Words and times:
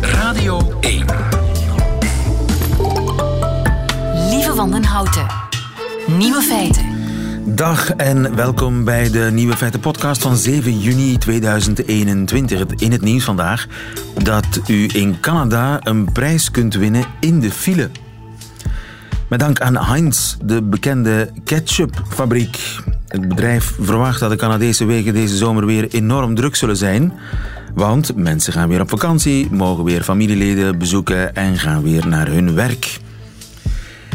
Radio 0.00 0.78
1. 0.80 1.06
Lieve 4.30 4.52
van 4.54 4.70
den 4.70 4.84
Houten. 4.84 5.26
Nieuwe 6.06 6.42
feiten. 6.42 6.84
Dag 7.44 7.90
en 7.90 8.34
welkom 8.34 8.84
bij 8.84 9.10
de 9.10 9.28
Nieuwe 9.32 9.56
Feiten 9.56 9.80
podcast 9.80 10.22
van 10.22 10.36
7 10.36 10.78
juni 10.78 11.18
2021. 11.18 12.66
In 12.76 12.92
het 12.92 13.00
nieuws 13.00 13.24
vandaag 13.24 13.66
dat 14.22 14.60
u 14.66 14.88
in 14.92 15.20
Canada 15.20 15.78
een 15.82 16.12
prijs 16.12 16.50
kunt 16.50 16.74
winnen 16.74 17.04
in 17.20 17.40
de 17.40 17.50
file. 17.50 17.90
Met 19.28 19.40
dank 19.40 19.60
aan 19.60 19.76
Heinz, 19.76 20.36
de 20.42 20.62
bekende 20.62 21.30
ketchupfabriek. 21.44 22.58
Het 23.08 23.28
bedrijf 23.28 23.74
verwacht 23.80 24.20
dat 24.20 24.30
de 24.30 24.36
Canadese 24.36 24.84
wegen 24.84 25.12
deze 25.12 25.36
zomer 25.36 25.66
weer 25.66 25.88
enorm 25.88 26.34
druk 26.34 26.56
zullen 26.56 26.76
zijn. 26.76 27.12
Want 27.74 28.16
mensen 28.16 28.52
gaan 28.52 28.68
weer 28.68 28.80
op 28.80 28.88
vakantie, 28.88 29.48
mogen 29.50 29.84
weer 29.84 30.02
familieleden 30.02 30.78
bezoeken 30.78 31.34
en 31.34 31.58
gaan 31.58 31.82
weer 31.82 32.06
naar 32.06 32.28
hun 32.28 32.54
werk. 32.54 33.00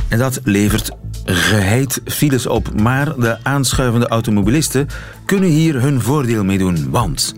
En 0.07 0.17
dat 0.17 0.39
levert 0.43 0.91
geheid 1.25 2.01
files 2.05 2.47
op. 2.47 2.81
Maar 2.81 3.15
de 3.19 3.37
aanschuivende 3.43 4.07
automobilisten 4.07 4.87
kunnen 5.25 5.49
hier 5.49 5.81
hun 5.81 6.01
voordeel 6.01 6.43
mee 6.43 6.57
doen. 6.57 6.89
Want 6.89 7.35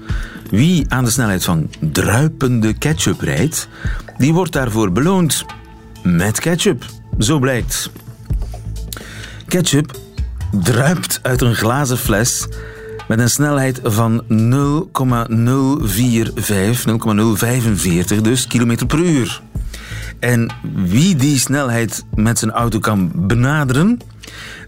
wie 0.49 0.85
aan 0.87 1.03
de 1.03 1.09
snelheid 1.09 1.43
van 1.43 1.69
druipende 1.79 2.73
ketchup 2.73 3.21
rijdt, 3.21 3.67
die 4.17 4.33
wordt 4.33 4.53
daarvoor 4.53 4.91
beloond 4.91 5.45
met 6.03 6.39
ketchup. 6.39 6.85
Zo 7.19 7.39
blijkt. 7.39 7.89
Ketchup 9.47 9.97
druipt 10.51 11.19
uit 11.21 11.41
een 11.41 11.55
glazen 11.55 11.97
fles 11.97 12.47
met 13.07 13.19
een 13.19 13.29
snelheid 13.29 13.79
van 13.83 14.23
0,045, 14.27 16.85
0,045 16.85 18.21
dus 18.21 18.47
kilometer 18.47 18.87
per 18.87 18.99
uur. 18.99 19.41
En 20.19 20.51
wie 20.73 21.15
die 21.15 21.39
snelheid 21.39 22.05
met 22.15 22.39
zijn 22.39 22.51
auto 22.51 22.79
kan 22.79 23.11
benaderen, 23.15 23.99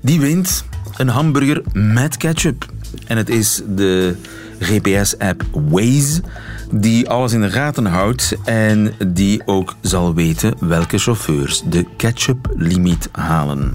die 0.01 0.19
wint 0.19 0.63
een 0.97 1.07
hamburger 1.07 1.61
met 1.73 2.17
ketchup. 2.17 2.65
En 3.07 3.17
het 3.17 3.29
is 3.29 3.61
de 3.67 4.15
GPS-app 4.59 5.43
Waze 5.51 6.21
die 6.71 7.09
alles 7.09 7.33
in 7.33 7.41
de 7.41 7.49
gaten 7.49 7.85
houdt 7.85 8.35
en 8.43 8.93
die 9.07 9.41
ook 9.45 9.75
zal 9.81 10.13
weten 10.13 10.53
welke 10.59 10.97
chauffeurs 10.97 11.63
de 11.69 11.85
ketchup-limiet 11.97 13.09
halen. 13.11 13.73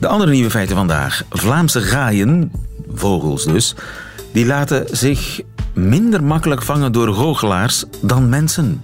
De 0.00 0.06
andere 0.06 0.30
nieuwe 0.30 0.50
feiten 0.50 0.76
vandaag. 0.76 1.22
Vlaamse 1.30 1.80
gaaien, 1.80 2.50
vogels 2.94 3.44
dus, 3.44 3.74
die 4.32 4.46
laten 4.46 4.96
zich 4.96 5.40
minder 5.72 6.24
makkelijk 6.24 6.62
vangen 6.62 6.92
door 6.92 7.14
goochelaars 7.14 7.84
dan 8.02 8.28
mensen. 8.28 8.82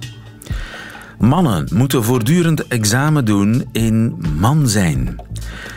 Mannen 1.18 1.68
moeten 1.72 2.04
voortdurend 2.04 2.66
examen 2.66 3.24
doen 3.24 3.64
in 3.72 4.22
man 4.38 4.68
zijn. 4.68 5.16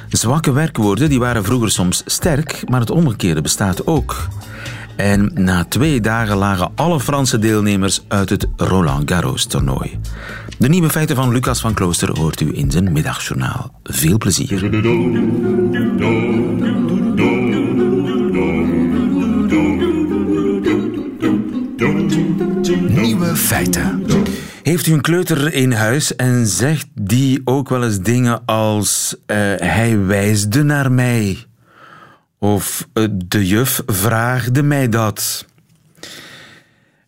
Zwakke 0.09 0.51
werkwoorden 0.51 1.09
die 1.09 1.19
waren 1.19 1.43
vroeger 1.43 1.71
soms 1.71 2.03
sterk, 2.05 2.63
maar 2.69 2.79
het 2.79 2.91
omgekeerde 2.91 3.41
bestaat 3.41 3.87
ook. 3.87 4.27
En 4.95 5.31
na 5.33 5.63
twee 5.63 6.01
dagen 6.01 6.37
lagen 6.37 6.71
alle 6.75 6.99
Franse 6.99 7.39
deelnemers 7.39 8.01
uit 8.07 8.29
het 8.29 8.47
Roland 8.55 9.11
Garros 9.11 9.45
toernooi. 9.45 9.99
De 10.57 10.69
nieuwe 10.69 10.89
feiten 10.89 11.15
van 11.15 11.31
Lucas 11.31 11.61
van 11.61 11.73
Klooster 11.73 12.19
hoort 12.19 12.41
u 12.41 12.57
in 12.57 12.71
zijn 12.71 12.91
middagjournaal. 12.91 13.79
Veel 13.83 14.17
plezier. 14.17 14.59
Feiten. 23.45 24.05
Heeft 24.63 24.88
u 24.88 24.93
een 24.93 25.01
kleuter 25.01 25.53
in 25.53 25.71
huis 25.71 26.15
en 26.15 26.47
zegt 26.47 26.88
die 26.93 27.41
ook 27.43 27.69
wel 27.69 27.83
eens 27.83 27.99
dingen 27.99 28.45
als 28.45 29.16
eh, 29.25 29.38
hij 29.56 30.06
wijsde 30.06 30.63
naar 30.63 30.91
mij? 30.91 31.45
Of 32.39 32.88
eh, 32.94 33.03
de 33.13 33.47
juf 33.47 33.81
vraagde 33.85 34.63
mij 34.63 34.89
dat? 34.89 35.45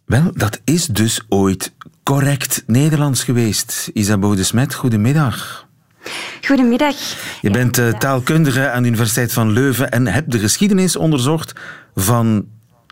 Wel, 0.06 0.32
dat 0.34 0.60
is 0.64 0.86
dus 0.86 1.22
ooit 1.30 1.74
correct 2.04 2.64
Nederlands 2.68 3.24
geweest. 3.24 3.90
Isabeau 3.94 4.36
de 4.36 4.44
Smet, 4.44 4.74
goedemiddag. 4.74 5.68
Goedemiddag. 6.46 6.96
Je 7.42 7.50
bent 7.50 7.78
uh, 7.78 7.90
taalkundige 7.90 8.70
aan 8.70 8.82
de 8.82 8.88
Universiteit 8.88 9.34
van 9.34 9.52
Leuven 9.52 9.92
en 9.92 10.08
hebt 10.08 10.32
de 10.32 10.40
geschiedenis 10.40 10.96
onderzocht 10.96 11.54
van 11.96 12.46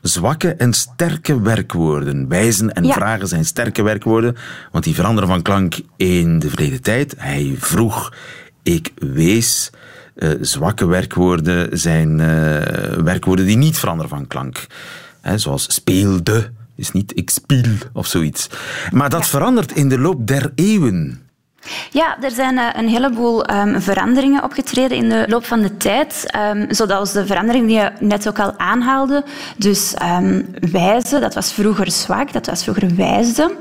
zwakke 0.07 0.53
en 0.53 0.73
sterke 0.73 1.41
werkwoorden. 1.41 2.27
Wijzen 2.27 2.73
en 2.73 2.83
Ja. 2.83 2.93
vragen 2.93 3.27
zijn 3.27 3.45
sterke 3.45 3.81
werkwoorden, 3.83 4.35
want 4.71 4.83
die 4.83 4.95
veranderen 4.95 5.29
van 5.29 5.41
klank 5.41 5.75
in 5.97 6.39
de 6.39 6.49
verleden 6.49 6.81
tijd. 6.81 7.16
Hij 7.17 7.55
vroeg, 7.59 8.13
ik 8.63 8.91
wees. 8.95 9.69
Eh, 10.15 10.29
zwakke 10.41 10.85
werkwoorden 10.85 11.77
zijn 11.79 12.19
eh, 12.19 12.27
werkwoorden 13.03 13.45
die 13.45 13.57
niet 13.57 13.77
veranderen 13.77 14.09
van 14.09 14.27
klank. 14.27 14.67
Hè, 15.21 15.38
zoals 15.38 15.73
speelde 15.73 16.51
is 16.75 16.91
niet 16.91 17.17
ik 17.17 17.29
spiel 17.29 17.71
of 17.94 18.07
zoiets. 18.07 18.49
Maar 18.91 19.09
dat 19.09 19.27
verandert 19.27 19.71
in 19.71 19.89
de 19.89 19.99
loop 19.99 20.27
der 20.27 20.51
eeuwen. 20.55 21.21
Ja, 21.91 22.17
er 22.21 22.31
zijn 22.31 22.57
eh, 22.57 22.65
een 22.73 22.87
heleboel 22.87 23.45
ehm, 23.45 23.79
veranderingen 23.79 24.43
opgetreden 24.43 24.97
in 24.97 25.09
de 25.09 25.25
loop 25.27 25.45
van 25.45 25.61
de 25.61 25.77
tijd. 25.77 26.23
Ehm, 26.25 26.65
zoals 26.69 27.11
de 27.11 27.25
verandering 27.25 27.67
die 27.67 27.77
je 27.77 27.91
net 27.99 28.27
ook 28.27 28.39
al 28.39 28.53
aanhaalde. 28.57 29.23
Dus 29.57 29.93
ehm, 29.93 30.41
wijze, 30.71 31.19
dat 31.19 31.33
was 31.33 31.51
vroeger 31.51 31.91
zwak, 31.91 32.33
dat 32.33 32.45
was 32.45 32.63
vroeger 32.63 32.95
wijsde. 32.95 33.55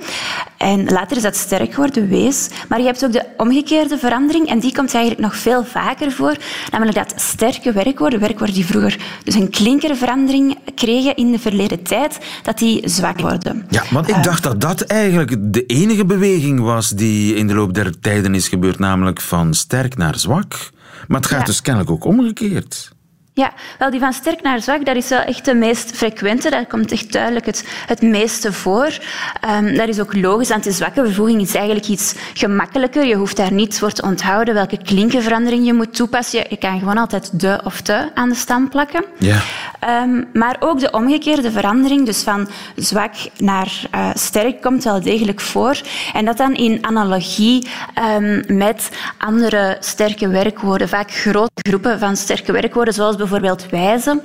En 0.56 0.84
later 0.84 1.16
is 1.16 1.22
dat 1.22 1.36
sterk 1.36 1.74
geworden, 1.74 2.08
wees. 2.08 2.48
Maar 2.68 2.78
je 2.78 2.84
hebt 2.84 3.04
ook 3.04 3.12
de 3.12 3.24
omgekeerde 3.36 3.98
verandering 3.98 4.48
en 4.48 4.58
die 4.58 4.72
komt 4.74 4.94
eigenlijk 4.94 5.24
nog 5.24 5.36
veel 5.36 5.64
vaker 5.64 6.12
voor. 6.12 6.36
Namelijk 6.70 6.96
dat 6.96 7.12
sterke 7.16 7.72
werkwoorden, 7.72 8.20
werkwoorden 8.20 8.54
die 8.54 8.66
vroeger 8.66 8.98
dus 9.24 9.34
een 9.34 9.50
klinkerverandering 9.50 10.58
kregen 10.74 11.16
in 11.16 11.30
de 11.30 11.38
verleden 11.38 11.82
tijd, 11.82 12.18
dat 12.42 12.58
die 12.58 12.88
zwak 12.88 13.20
worden. 13.20 13.66
Ja, 13.70 13.82
want 13.90 14.08
ik 14.08 14.22
dacht 14.22 14.42
dat 14.42 14.60
dat 14.60 14.80
eigenlijk 14.80 15.36
de 15.52 15.66
enige 15.66 16.04
beweging 16.04 16.60
was 16.60 16.88
die 16.88 17.34
in 17.34 17.46
de 17.46 17.54
loop 17.54 17.74
der 17.74 17.93
tijden 17.98 18.34
is 18.34 18.48
gebeurd, 18.48 18.78
namelijk 18.78 19.20
van 19.20 19.54
sterk 19.54 19.96
naar 19.96 20.18
zwak. 20.18 20.70
Maar 21.08 21.20
het 21.20 21.28
gaat 21.30 21.40
Ja. 21.40 21.44
dus 21.46 21.60
kennelijk 21.60 21.90
ook 21.90 22.04
omgekeerd. 22.04 22.92
Ja, 23.36 23.52
wel 23.78 23.90
die 23.90 24.00
van 24.00 24.12
sterk 24.12 24.42
naar 24.42 24.62
zwak, 24.62 24.84
dat 24.84 24.96
is 24.96 25.08
wel 25.08 25.20
echt 25.20 25.44
de 25.44 25.54
meest 25.54 25.96
frequente. 25.96 26.50
Daar 26.50 26.66
komt 26.66 26.92
echt 26.92 27.12
duidelijk 27.12 27.46
het, 27.46 27.64
het 27.86 28.02
meeste 28.02 28.52
voor. 28.52 28.98
Ehm, 29.40 29.76
dat 29.76 29.88
is 29.88 30.00
ook 30.00 30.16
logisch, 30.16 30.48
want 30.48 30.64
de 30.64 30.72
zwakke 30.72 31.04
vervoeging 31.04 31.40
is 31.40 31.54
eigenlijk 31.54 31.86
iets 31.86 32.14
gemakkelijker. 32.34 33.04
Je 33.04 33.14
hoeft 33.14 33.36
daar 33.36 33.52
niets 33.52 33.78
voor 33.78 33.92
te 33.92 34.02
onthouden 34.02 34.54
welke 34.54 34.82
klinkenverandering 34.82 35.66
je 35.66 35.72
moet 35.72 35.94
toepassen. 35.94 36.38
Je, 36.38 36.46
je 36.48 36.56
kan 36.56 36.78
gewoon 36.78 36.98
altijd 36.98 37.40
de 37.40 37.60
of 37.64 37.80
te 37.80 38.10
aan 38.14 38.28
de 38.28 38.34
stam 38.34 38.68
plakken. 38.68 39.04
Ja. 39.18 39.40
Ehm, 39.80 40.24
maar 40.32 40.56
ook 40.58 40.80
de 40.80 40.90
omgekeerde 40.90 41.50
verandering, 41.50 42.06
dus 42.06 42.22
van 42.22 42.48
zwak 42.76 43.14
naar 43.36 43.82
eh, 43.90 44.10
sterk, 44.14 44.62
komt 44.62 44.84
wel 44.84 45.02
degelijk 45.02 45.40
voor. 45.40 45.80
En 46.12 46.24
dat 46.24 46.36
dan 46.36 46.54
in 46.54 46.86
analogie 46.86 47.68
ehm, 47.94 48.56
met 48.56 48.90
andere 49.18 49.76
sterke 49.80 50.28
werkwoorden, 50.28 50.88
vaak 50.88 51.10
grote 51.10 51.62
groepen 51.68 51.98
van 51.98 52.16
sterke 52.16 52.52
werkwoorden, 52.52 52.94
zoals 52.94 53.16
bijvoorbeeld 53.28 53.70
wijzen. 53.70 54.22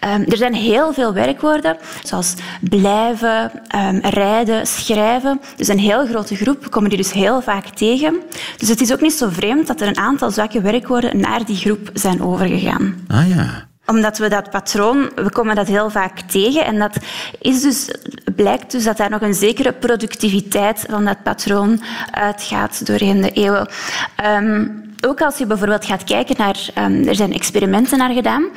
Ehm, 0.00 0.22
er 0.28 0.36
zijn 0.36 0.54
heel 0.54 0.92
veel 0.92 1.12
werkwoorden, 1.12 1.76
zoals 2.02 2.34
blijven, 2.60 3.50
ehm, 3.68 3.98
rijden, 4.02 4.66
schrijven. 4.66 5.40
Dus 5.56 5.68
een 5.68 5.78
heel 5.78 6.06
grote 6.06 6.36
groep, 6.36 6.70
komen 6.70 6.88
die 6.88 6.98
dus 6.98 7.12
heel 7.12 7.40
vaak 7.40 7.66
tegen. 7.66 8.20
Dus 8.56 8.68
het 8.68 8.80
is 8.80 8.92
ook 8.92 9.00
niet 9.00 9.12
zo 9.12 9.28
vreemd 9.30 9.66
dat 9.66 9.80
er 9.80 9.88
een 9.88 9.98
aantal 9.98 10.30
zwakke 10.30 10.60
werkwoorden 10.60 11.20
naar 11.20 11.44
die 11.44 11.56
groep 11.56 11.90
zijn 11.92 12.22
overgegaan 12.22 13.04
Ah 13.08 13.28
ja. 13.28 13.66
omdat 13.86 14.18
we 14.18 14.28
dat 14.28 14.50
patroon, 14.50 15.10
we 15.14 15.30
komen 15.30 15.54
dat 15.54 15.66
heel 15.66 15.90
vaak 15.90 16.20
tegen. 16.20 16.64
En 16.64 16.78
dat 16.78 16.96
is 17.40 17.62
dus, 17.62 17.90
blijkt 18.36 18.70
dus 18.70 18.84
dat 18.84 18.96
daar 18.96 19.10
nog 19.10 19.20
een 19.20 19.34
zekere 19.34 19.72
productiviteit 19.72 20.86
van 20.88 21.04
dat 21.04 21.22
patroon 21.22 21.80
uitgaat 22.10 22.86
doorheen 22.86 23.20
de 23.20 23.30
eeuwen. 23.30 23.68
Ehm, 24.16 24.66
ook 25.06 25.20
als 25.22 25.38
je 25.38 25.46
bijvoorbeeld 25.46 25.84
gaat 25.84 26.04
kijken 26.04 26.34
naar, 26.38 26.68
ehm, 26.74 27.08
er 27.08 27.14
zijn 27.14 27.32
experimenten 27.32 27.98
naar 27.98 28.12
gedaan 28.12 28.48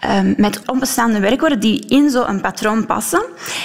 ehm, 0.00 0.34
met 0.36 0.62
onbestaande 0.66 1.20
werkwoorden 1.20 1.60
die 1.60 1.86
in 1.88 2.10
zo'n 2.10 2.40
patroon 2.40 2.86
passen. 2.86 3.22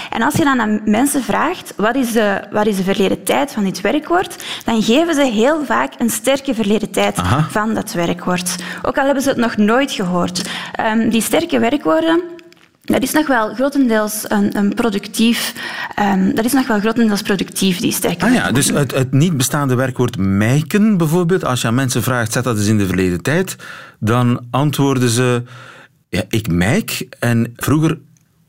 En 0.09 0.21
als 0.21 0.35
je 0.35 0.43
dan 0.43 0.61
aan 0.61 0.81
mensen 0.85 1.23
vraagt 1.23 1.73
wat 1.77 1.95
is, 1.95 2.11
de, 2.11 2.41
wat 2.51 2.65
is 2.65 2.77
de 2.77 2.83
verleden 2.83 3.23
tijd 3.23 3.51
van 3.51 3.63
dit 3.63 3.81
werkwoord, 3.81 4.43
dan 4.65 4.81
geven 4.81 5.15
ze 5.15 5.21
heel 5.21 5.65
vaak 5.65 5.93
een 5.97 6.09
sterke 6.09 6.53
verleden 6.53 6.91
tijd 6.91 7.17
Aha. 7.17 7.47
van 7.49 7.73
dat 7.73 7.93
werkwoord. 7.93 8.55
Ook 8.81 8.97
al 8.97 9.05
hebben 9.05 9.23
ze 9.23 9.29
het 9.29 9.37
nog 9.37 9.57
nooit 9.57 9.91
gehoord. 9.91 10.49
Ehm, 10.71 11.09
die 11.09 11.21
sterke 11.21 11.59
werkwoorden, 11.59 12.21
dat 12.83 13.01
is 13.01 13.11
nog 13.11 13.27
wel 13.27 13.53
grotendeels 13.53 14.25
een, 14.27 14.57
een 14.57 14.73
productief... 14.73 15.53
ehm, 15.95 16.35
dat 16.35 16.45
is 16.45 16.53
nog 16.53 16.67
wel 16.67 16.79
grotendeels 16.79 17.21
productief, 17.21 17.79
die 17.79 17.91
sterke 17.91 18.25
Ah 18.25 18.33
ja, 18.33 18.51
dus 18.51 18.69
het, 18.69 18.91
het 18.91 19.11
niet 19.11 19.37
bestaande 19.37 19.75
werkwoord 19.75 20.17
mijken 20.17 20.97
bijvoorbeeld, 20.97 21.45
als 21.45 21.61
je 21.61 21.67
aan 21.67 21.75
mensen 21.75 22.03
vraagt, 22.03 22.31
zet 22.31 22.43
dat 22.43 22.57
eens 22.57 22.67
in 22.67 22.77
de 22.77 22.85
verleden 22.85 23.21
tijd, 23.21 23.55
dan 23.99 24.45
antwoorden 24.49 25.09
ze, 25.09 25.43
ja, 26.09 26.23
ik 26.29 26.47
mijk 26.47 27.07
en 27.19 27.53
vroeger 27.55 27.99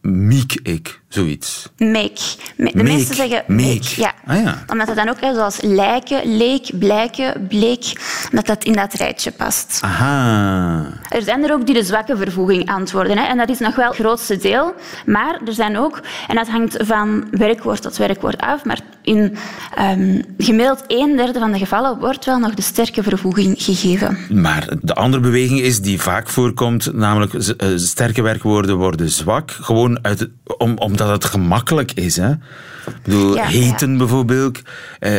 miek 0.01 0.59
ik. 0.63 1.03
Zoiets. 1.15 1.69
Meek. 1.77 2.19
Me- 2.57 2.71
De 2.75 2.83
meesten 2.83 3.15
zeggen 3.17 3.43
Meek. 3.47 3.83
Ja. 3.83 4.13
Ah, 4.27 4.43
ja. 4.43 4.65
Omdat 4.67 4.87
het 4.87 4.97
dan 4.97 5.09
ook 5.09 5.19
zoals 5.21 5.61
lijken, 5.61 6.37
leek, 6.37 6.79
blijken, 6.79 7.47
bleek, 7.49 7.85
dat 8.33 8.47
dat 8.47 8.65
in 8.65 8.73
dat 8.73 8.93
rijtje 8.95 9.31
past. 9.31 9.79
Aha. 9.81 10.87
Er 11.09 11.23
zijn 11.23 11.45
er 11.45 11.53
ook 11.53 11.67
die 11.67 11.75
de 11.75 11.85
zwakke 11.85 12.17
vervoeging 12.17 12.71
antwoorden. 12.71 13.19
Hè, 13.19 13.25
en 13.25 13.37
dat 13.37 13.49
is 13.49 13.59
nog 13.59 13.75
wel 13.77 13.89
het 13.89 13.97
grootste 13.97 14.37
deel. 14.37 14.75
Maar 15.07 15.41
er 15.47 15.53
zijn 15.53 15.79
ook, 15.79 16.01
en 16.29 16.35
dat 16.37 16.49
hangt 16.49 16.77
van 16.87 17.25
werkwoord 17.31 17.83
tot 17.83 17.97
werkwoord 17.97 18.41
af, 18.41 18.65
maar 18.65 18.81
in 19.03 19.37
ehm, 19.75 20.21
gemiddeld 20.39 20.85
een 20.87 21.17
derde 21.17 21.39
van 21.39 21.53
de 21.53 21.59
gevallen 21.59 21.99
wordt 21.99 22.25
wel 22.25 22.39
nog 22.39 22.55
de 22.55 22.63
sterke 22.63 23.03
vervoeging 23.03 23.55
gegeven. 23.63 24.19
Maar 24.31 24.69
de 24.83 24.95
andere 24.95 25.23
beweging 25.23 25.61
is 25.61 25.81
die 25.81 26.01
vaak 26.01 26.29
voorkomt, 26.29 26.93
namelijk 26.93 27.35
eh, 27.35 27.69
sterke 27.77 28.23
werkwoorden 28.23 28.77
worden 28.77 29.11
zwak, 29.11 29.51
gewoon 29.51 29.99
uit 30.03 30.29
om, 30.59 30.77
omdat 30.79 31.04
het 31.11 31.25
gemakkelijk 31.25 31.93
is. 31.93 32.17
Hè? 32.17 32.31
Ik 32.31 33.03
bedoel, 33.03 33.35
Ja, 33.35 33.47
heten 33.47 33.99
bijvoorbeeld. 33.99 34.59
Eh, 34.59 35.11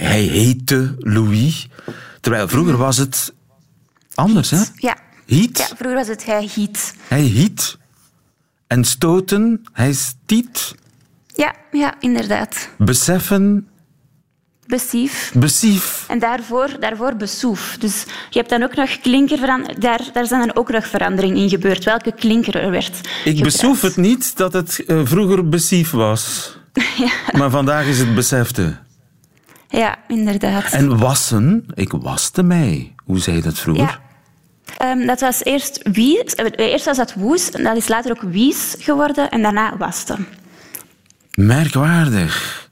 hij 0.00 0.22
heette 0.22 0.94
Louis. 0.98 1.68
Terwijl 2.20 2.48
vroeger 2.48 2.76
was 2.76 2.96
het 2.96 3.32
anders. 4.14 4.50
Hè? 4.50 4.62
Ja. 4.74 4.96
Heat. 5.26 5.58
ja, 5.58 5.66
vroeger 5.66 5.94
was 5.94 6.08
het 6.08 6.24
hij 6.24 6.50
hiet. 6.54 6.94
Hij 7.08 7.20
hiet. 7.20 7.78
En 8.66 8.84
stoten, 8.84 9.64
hij 9.72 9.92
stiet. 9.92 10.74
Ja, 11.34 11.54
ja, 11.72 11.94
inderdaad. 12.00 12.68
Beseffen, 12.78 13.67
Besief. 14.68 15.32
besief. 15.34 16.04
En 16.08 16.18
daarvoor, 16.18 16.68
daarvoor 16.80 17.16
besoef. 17.16 17.76
Dus 17.78 18.04
je 18.30 18.38
hebt 18.38 18.50
dan 18.50 18.62
ook 18.62 18.74
nog 18.74 18.98
klinker 19.00 19.38
veranderd. 19.38 19.80
Daar, 19.80 20.00
daar 20.12 20.26
zijn 20.26 20.40
dan 20.46 20.56
ook 20.56 20.70
nog 20.70 20.86
veranderingen 20.86 21.36
in 21.42 21.48
gebeurd. 21.48 21.84
Welke 21.84 22.12
klinker 22.12 22.56
er 22.56 22.70
werd 22.70 22.88
Ik 22.98 23.04
gebruikt. 23.14 23.42
besoef 23.42 23.80
het 23.82 23.96
niet 23.96 24.36
dat 24.36 24.52
het 24.52 24.84
eh, 24.86 25.00
vroeger 25.04 25.48
besief 25.48 25.90
was. 25.90 26.56
Maar 27.38 27.50
vandaag 27.50 27.86
is 27.86 27.98
het 27.98 28.14
besefte. 28.14 28.76
Ja, 29.68 29.96
inderdaad. 30.08 30.64
En 30.72 30.98
wassen, 30.98 31.66
ik 31.74 31.92
waste 31.92 32.42
mij. 32.42 32.94
Hoe 33.04 33.18
zei 33.18 33.36
je 33.36 33.42
dat 33.42 33.58
vroeger? 33.58 33.84
Ja. 33.84 34.00
Ehm, 34.76 35.06
dat 35.06 35.20
was 35.20 35.44
eerst 35.44 35.80
wies. 35.92 36.34
eh, 36.34 36.66
Eerst 36.70 36.84
was 36.84 36.96
dat 36.96 37.14
woes, 37.14 37.50
en 37.50 37.62
dat 37.64 37.76
is 37.76 37.88
later 37.88 38.10
ook 38.10 38.22
wies 38.22 38.74
geworden 38.78 39.30
en 39.30 39.42
daarna 39.42 39.76
waste. 39.76 40.16
Merkwaardig. 41.34 42.66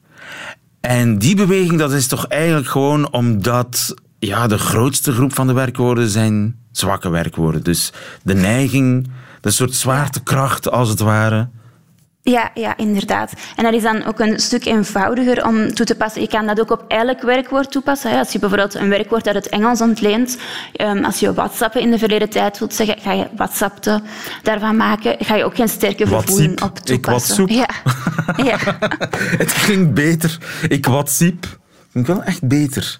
En 0.87 1.19
die 1.19 1.37
beweging, 1.37 1.79
dat 1.79 1.93
is 1.93 2.07
toch 2.07 2.27
eigenlijk 2.27 2.69
gewoon 2.69 3.13
omdat 3.13 3.95
ja, 4.19 4.47
de 4.47 4.59
grootste 4.59 5.13
groep 5.13 5.35
van 5.35 5.47
de 5.47 5.53
werkwoorden 5.53 6.09
zijn 6.09 6.57
zwakke 6.73 7.09
werkwoorden. 7.09 7.63
Dus 7.63 7.93
de 8.23 8.35
neiging, 8.35 9.11
de 9.41 9.51
soort 9.51 9.75
zwaartekracht 9.75 10.71
als 10.71 10.89
het 10.89 11.01
ware. 11.01 11.49
Ja, 12.31 12.51
ja, 12.55 12.77
inderdaad. 12.77 13.33
En 13.57 13.65
dat 13.65 13.73
is 13.73 13.83
dan 13.83 14.05
ook 14.05 14.21
een 14.21 14.39
stuk 14.41 14.65
eenvoudiger 14.65 15.47
om 15.47 15.75
toe 15.75 15.87
te 15.87 15.95
passen. 15.95 16.21
Je 16.21 16.29
kan 16.29 16.47
dat 16.47 16.61
ook 16.61 16.71
op 16.71 16.85
elk 16.89 17.23
werkwoord 17.23 17.71
toepassen. 17.71 18.19
Als 18.19 18.33
je 18.33 18.39
bijvoorbeeld 18.39 18.75
een 18.75 18.89
werkwoord 18.89 19.27
uit 19.27 19.37
het 19.37 19.49
Engels 19.49 19.81
ontleent, 19.81 20.39
ehm, 20.73 21.05
als 21.05 21.21
je 21.21 21.35
whatsappen 21.35 21.81
in 21.81 21.91
de 21.91 21.99
verleden 21.99 22.31
tijd 22.31 22.59
wilt 22.59 22.75
zeggen, 22.75 22.97
ga 23.01 23.13
je 23.13 23.27
whatsappte 23.37 24.01
daarvan 24.43 24.77
maken, 24.77 25.17
ga 25.19 25.35
je 25.35 25.45
ook 25.45 25.55
geen 25.57 25.69
sterke 25.69 26.07
vervoeging 26.07 26.61
Watsiep. 26.61 26.63
op 26.71 26.79
Ik 26.79 26.85
toepassen. 26.85 27.47
watsoep. 27.47 27.49
Ja. 27.49 27.69
ja. 28.51 28.59
Het 29.39 29.53
klinkt 29.53 29.95
beter. 29.95 30.39
Ik 30.69 30.87
wat 30.87 31.11
siep. 31.97 32.05
Klinkt 32.05 32.09
wel 32.09 32.23
echt 32.23 32.43
beter. 32.49 32.97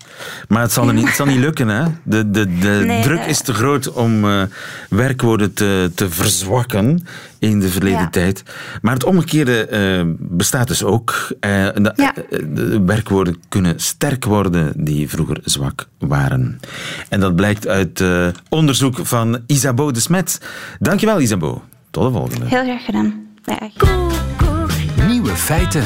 Maar 0.49 0.63
het 0.63 0.73
zal, 0.73 0.89
er 0.89 0.95
niet, 0.95 1.07
het 1.07 1.17
zal 1.17 1.27
niet 1.27 1.39
lukken. 1.39 1.69
Hè? 1.69 1.85
De, 2.03 2.31
de, 2.31 2.59
de 2.59 2.83
Nee, 2.87 3.03
druk 3.03 3.25
is 3.25 3.41
te 3.41 3.53
groot 3.55 3.93
om 3.93 4.25
eh, 4.25 4.43
werkwoorden 4.89 5.53
te, 5.55 5.91
te 5.95 6.11
verzwakken 6.11 7.05
in 7.39 7.61
de 7.61 7.69
verleden 7.69 7.99
Ja. 8.01 8.09
tijd. 8.11 8.43
Maar 8.83 8.93
het 8.95 9.05
omgekeerde 9.05 9.67
eh, 9.67 10.03
bestaat 10.19 10.69
dus 10.69 10.83
ook. 10.85 11.29
Eh, 11.41 11.51
de, 11.75 11.93
Ja. 11.97 12.15
de 12.49 12.83
werkwoorden 12.87 13.37
kunnen 13.49 13.75
sterk 13.81 14.25
worden 14.25 14.73
die 14.85 15.09
vroeger 15.09 15.39
zwak 15.45 15.87
waren. 15.99 16.61
En 17.09 17.21
dat 17.21 17.37
blijkt 17.37 17.67
uit 17.69 18.01
eh, 18.01 18.27
onderzoek 18.49 18.99
van 19.07 19.39
Isabeau 19.47 19.93
de 19.93 20.01
Smet. 20.01 20.41
Dankjewel 20.79 21.21
Isabeau. 21.21 21.59
Tot 21.91 22.05
de 22.05 22.11
volgende. 22.11 22.47
Heel 22.47 22.63
graag 22.65 22.85
gedaan. 22.85 23.15
Dag. 23.45 23.59
Nieuwe 25.07 25.37
feiten. 25.37 25.83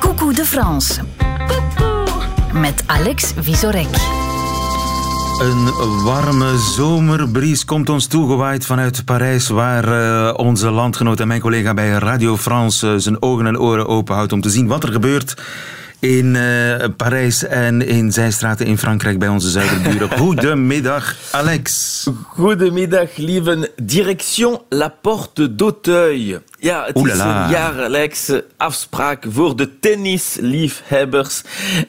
Coucou 0.00 0.34
de 0.34 0.44
France. 0.44 1.00
Met 2.52 2.82
Alex 2.86 3.32
Visorek. 3.38 3.86
Een 5.38 5.70
warme 6.02 6.58
zomerbries 6.58 7.64
komt 7.64 7.88
ons 7.88 8.06
toegewaaid 8.06 8.66
vanuit 8.66 9.04
Parijs, 9.04 9.48
waar 9.48 9.84
eh, 9.84 10.34
onze 10.36 10.70
landgenoot 10.70 11.20
en 11.20 11.26
mijn 11.26 11.40
collega 11.40 11.74
bij 11.74 11.88
Radio 11.88 12.36
France 12.36 12.88
eh, 12.88 12.94
zijn 12.96 13.22
ogen 13.22 13.46
en 13.46 13.58
oren 13.58 13.88
open 13.88 14.14
houdt 14.14 14.32
om 14.32 14.40
te 14.40 14.50
zien 14.50 14.66
wat 14.66 14.82
er 14.82 14.92
gebeurt 14.92 15.34
in 15.98 16.36
eh, 16.36 16.88
Parijs 16.96 17.44
en 17.44 17.86
in 17.86 18.12
zijstraten 18.12 18.66
in 18.66 18.78
Frankrijk 18.78 19.18
bij 19.18 19.28
onze 19.28 19.50
zuiderburen. 19.50 20.10
Goedemiddag, 20.18 21.16
Alex. 21.30 22.06
Goedemiddag, 22.26 23.16
lieve. 23.16 23.70
Direction 23.82 24.58
La 24.68 24.94
Porte 25.02 25.54
d'Auteuil. 25.54 26.40
Ja, 26.62 26.84
het 26.84 26.96
is 26.96 27.18
een 27.18 27.48
jaarlijkse 27.48 28.44
afspraak 28.56 29.24
voor 29.28 29.56
de 29.56 29.78
tennisliefhebbers 29.78 31.42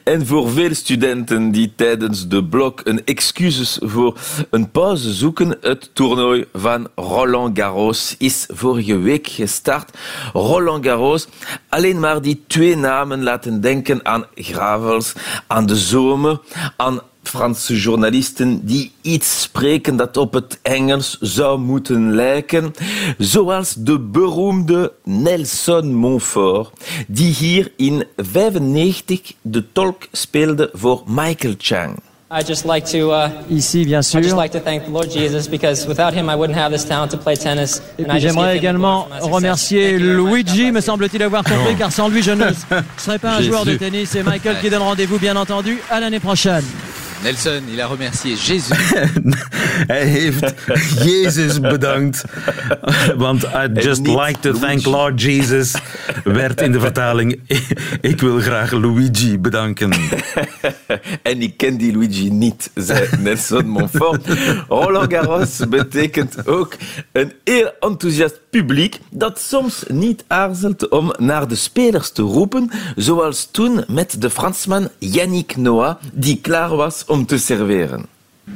en 0.04 0.26
voor 0.26 0.50
veel 0.50 0.74
studenten 0.74 1.50
die 1.50 1.72
tijdens 1.76 2.28
de 2.28 2.44
blok 2.44 2.80
een 2.84 3.04
excuses 3.04 3.78
voor 3.82 4.18
een 4.50 4.70
pauze 4.70 5.12
zoeken. 5.12 5.56
Het 5.60 5.90
toernooi 5.92 6.44
van 6.52 6.88
Roland 6.94 7.58
Garros 7.58 8.14
is 8.18 8.46
vorige 8.52 8.98
week 8.98 9.26
gestart. 9.26 9.98
Roland 10.32 10.86
Garros, 10.86 11.26
alleen 11.68 12.00
maar 12.00 12.22
die 12.22 12.44
twee 12.46 12.76
namen 12.76 13.22
laten 13.22 13.60
denken 13.60 14.04
aan 14.04 14.26
gravels, 14.34 15.12
aan 15.46 15.66
de 15.66 15.76
zomer, 15.76 16.40
aan 16.76 17.00
Franse 17.28 17.76
journalisten 17.80 18.66
die 18.66 18.92
iets 19.02 19.42
spreken 19.42 19.96
dat 19.96 20.16
op 20.16 20.32
het 20.32 20.58
Engels 20.62 21.16
zou 21.20 21.58
moeten 21.58 22.14
lijken, 22.14 22.72
zoals 23.18 23.74
de 23.78 23.98
beroemde 23.98 24.92
Nelson 25.04 25.94
Montfort, 25.94 26.70
die 27.08 27.34
hier 27.34 27.72
in 27.76 28.04
95 28.16 29.32
de 29.42 29.72
tolk 29.72 30.06
speelde 30.12 30.70
voor 30.72 31.02
Michael 31.06 31.54
Chang. 31.58 31.98
I 32.30 32.42
just 32.42 32.64
like 32.64 32.86
to 32.90 33.12
uh, 33.12 33.28
Ici, 33.48 33.84
bien 33.84 34.00
I 34.00 34.02
just 34.02 34.10
sûr. 34.10 34.34
like 34.34 34.58
to 34.58 34.64
thank 34.64 34.84
the 34.84 34.90
Lord 34.90 35.08
Jesus 35.12 35.46
because 35.48 35.86
without 35.86 36.12
him 36.14 36.28
I 36.28 36.34
wouldn't 36.34 36.58
have 36.58 36.72
this 36.72 36.84
talent 36.84 37.10
to 37.10 37.16
play 37.16 37.36
tennis. 37.36 37.80
Et 37.98 38.04
puis 38.04 38.18
j'aimerais 38.20 38.56
également 38.56 39.06
remercier 39.20 39.98
Luigi, 39.98 40.72
me 40.72 40.80
semble-t-il 40.80 41.22
avoir 41.22 41.44
compris, 41.44 41.76
car 41.76 41.92
sans 41.92 42.08
lui 42.08 42.22
je 42.22 42.32
ne 42.32 42.46
serais 42.96 43.18
pas 43.20 43.36
un 43.36 43.42
joueur 43.48 43.64
de 43.64 43.76
tennis. 43.76 44.08
C'est 44.10 44.24
Michael 44.24 44.56
qui 44.60 44.68
donne 44.68 44.82
rendez-vous, 44.82 45.18
bien 45.18 45.36
entendu, 45.36 45.78
à 45.90 46.00
l'année 46.00 46.18
prochaine. 46.20 46.64
Nelson, 47.24 47.62
il 47.72 47.80
a 47.80 47.86
remercié 47.86 48.36
Jésus. 48.36 48.76
Hij 49.86 50.04
heeft 50.04 50.54
Jezus 51.04 51.60
bedankt. 51.60 52.24
Want 53.16 53.42
I 53.42 53.80
just 53.80 54.02
niet 54.02 54.18
like 54.18 54.40
to 54.40 54.52
thank. 54.52 54.84
Lord 54.84 55.22
Jesus 55.22 55.74
werd 56.24 56.60
in 56.60 56.72
de 56.72 56.80
vertaling 56.80 57.40
ik 58.00 58.20
wil 58.20 58.40
graag 58.40 58.72
Luigi 58.72 59.38
bedanken. 59.38 59.92
en 61.22 61.42
ik 61.42 61.56
ken 61.56 61.76
die 61.76 61.96
Luigi 61.96 62.30
niet, 62.30 62.70
zei 62.74 63.08
Nelson 63.18 63.66
Montfort. 63.66 64.26
Roland 64.68 65.12
Garros 65.12 65.60
betekent 65.68 66.46
ook 66.46 66.74
een 67.12 67.32
heel 67.44 67.72
enthousiast 67.80 68.40
publiek 68.50 69.00
dat 69.10 69.40
soms 69.40 69.84
niet 69.88 70.24
aarzelt 70.26 70.88
om 70.88 71.14
naar 71.18 71.48
de 71.48 71.54
spelers 71.54 72.10
te 72.10 72.22
roepen, 72.22 72.70
zoals 72.96 73.48
toen 73.50 73.84
met 73.88 74.20
de 74.20 74.30
Fransman 74.30 74.88
Yannick 74.98 75.56
Noah, 75.56 75.96
die 76.12 76.38
klaar 76.40 76.76
was 76.76 77.04
om 77.06 77.13
te 77.22 77.38
serveren. 77.38 78.06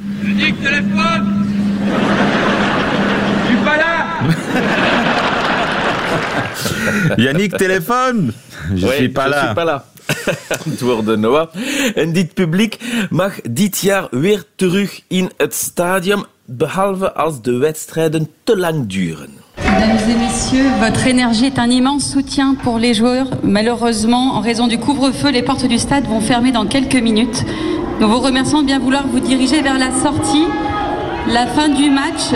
Yannick, 7.17 7.57
téléphone! 7.57 8.33
Je 8.75 8.87
Ouais, 8.87 8.97
suis 8.97 9.09
pas 9.09 9.27
je 9.27 9.31
là. 9.31 9.45
suis 9.47 9.55
pas 9.55 9.65
là. 9.65 9.85
Antwoordde 10.67 11.17
Noah. 11.17 11.51
En 11.97 12.13
dit 12.13 12.35
publiek 12.35 12.79
mag 13.11 13.33
dit 13.45 13.79
jaar 13.81 14.09
weer 14.11 14.45
terug 14.57 15.01
in 15.09 15.31
het 15.37 15.55
stadion, 15.55 16.25
behalve 16.45 17.13
als 17.13 17.43
de 17.43 17.57
wedstrijden 17.59 18.29
te 18.45 18.57
lang 18.57 18.87
duren. 18.87 19.31
Mesdames 19.73 19.99
et 20.09 20.15
messieurs, 20.15 20.71
votre 20.81 21.07
énergie 21.07 21.47
est 21.47 21.59
un 21.59 21.69
immense 21.69 22.11
soutien 22.11 22.55
pour 22.55 22.79
les 22.79 22.95
joueurs. 22.95 23.29
Malheureusement, 23.43 24.37
en 24.37 24.41
raison 24.41 24.67
du 24.67 24.79
couvre-feu, 24.79 25.31
les 25.31 25.43
portes 25.43 25.67
du 25.67 25.79
stade 25.79 26.07
vont 26.07 26.21
fermer 26.21 26.53
dans 26.53 26.67
quelques 26.67 26.97
minutes. 26.97 27.45
Nous 28.01 28.09
vous 28.09 28.21
remercions 28.21 28.63
de 28.63 28.67
bien 28.67 28.79
vouloir 28.79 29.07
vous 29.07 29.21
diriger 29.21 29.61
vers 29.61 29.79
la 29.79 29.91
sortie. 30.03 30.47
La 31.29 31.47
fin 31.47 31.69
du 31.69 31.91
match 31.91 32.31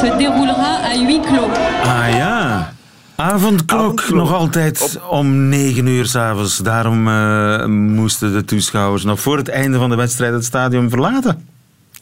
se 0.00 0.18
déroulera 0.18 0.80
à 0.90 0.96
huis 0.96 1.20
clos. 1.20 1.50
Ah 1.84 2.10
ja. 2.10 2.72
Avondklok, 3.16 4.10
nog 4.10 4.32
altijd 4.32 5.00
om 5.10 5.48
negen 5.48 5.86
uur 5.86 6.06
s'avonds. 6.06 6.58
Daarom 6.58 7.08
eh, 7.08 7.66
moesten 7.66 8.32
de 8.32 8.44
toeschouwers 8.44 9.04
nog 9.04 9.20
voor 9.20 9.36
het 9.36 9.48
einde 9.48 9.78
van 9.78 9.90
de 9.90 9.96
wedstrijd 9.96 10.32
het 10.32 10.44
stadion 10.44 10.90
verlaten. 10.90 11.53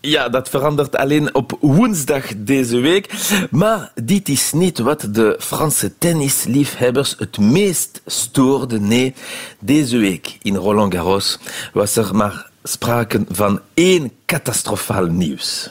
Ja, 0.05 0.29
dat 0.29 0.49
verandert 0.49 0.97
alleen 0.97 1.35
op 1.35 1.59
woensdag 1.61 2.25
deze 2.37 2.79
week. 2.79 3.13
Maar 3.51 3.93
dit 3.95 4.29
is 4.29 4.53
niet 4.53 4.79
wat 4.79 5.07
de 5.11 5.37
Franse 5.39 5.99
tennisliefhebbers 5.99 7.15
het 7.19 7.39
meest 7.39 8.01
stoorde. 8.07 8.81
Nee, 8.81 9.15
deze 9.61 9.97
week 9.97 10.39
in 10.43 10.57
Roland 10.57 10.95
Garros 10.95 11.39
was 11.73 11.97
er 11.97 12.15
maar 12.17 12.51
sprake 12.63 13.25
van 13.29 13.61
één 13.75 14.11
catastrofaal 14.27 15.07
nieuws. 15.07 15.71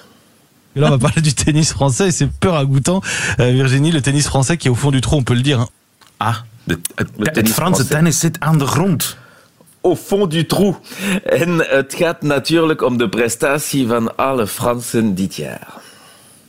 Là, 0.73 0.85
on 0.85 0.89
va 0.89 0.97
parler 0.97 1.21
du 1.21 1.33
tennis 1.33 1.71
français 1.71 2.07
et 2.07 2.11
c'est 2.11 2.29
peu 2.39 2.49
ragoûtant. 2.49 3.01
Euh, 3.39 3.51
Virginie, 3.53 3.91
le 3.91 4.01
tennis 4.01 4.25
français 4.27 4.55
qui 4.57 4.67
est 4.67 4.71
au 4.71 4.75
fond 4.75 4.91
du 4.91 5.01
trou, 5.01 5.17
on 5.17 5.23
peut 5.23 5.35
le 5.35 5.41
dire. 5.43 5.59
hein. 5.59 5.69
Ah, 6.17 6.43
de, 6.63 6.79
het, 6.95 7.33
tennis 7.33 7.51
Franse 7.51 7.81
Français. 7.83 7.95
tennis 7.95 8.19
zit 8.19 8.39
aan 8.39 8.57
de 8.57 8.65
grond. 8.65 9.17
Au 9.81 9.95
fond 9.95 10.27
du 10.27 10.45
trou. 10.45 10.75
En 11.23 11.57
het 11.57 11.93
gaat 11.93 12.21
natuurlijk 12.21 12.81
om 12.81 12.97
de 12.97 13.09
prestatie 13.09 13.87
van 13.87 14.15
alle 14.17 14.47
Fransen 14.47 15.15
dit 15.15 15.35
jaar. 15.35 15.81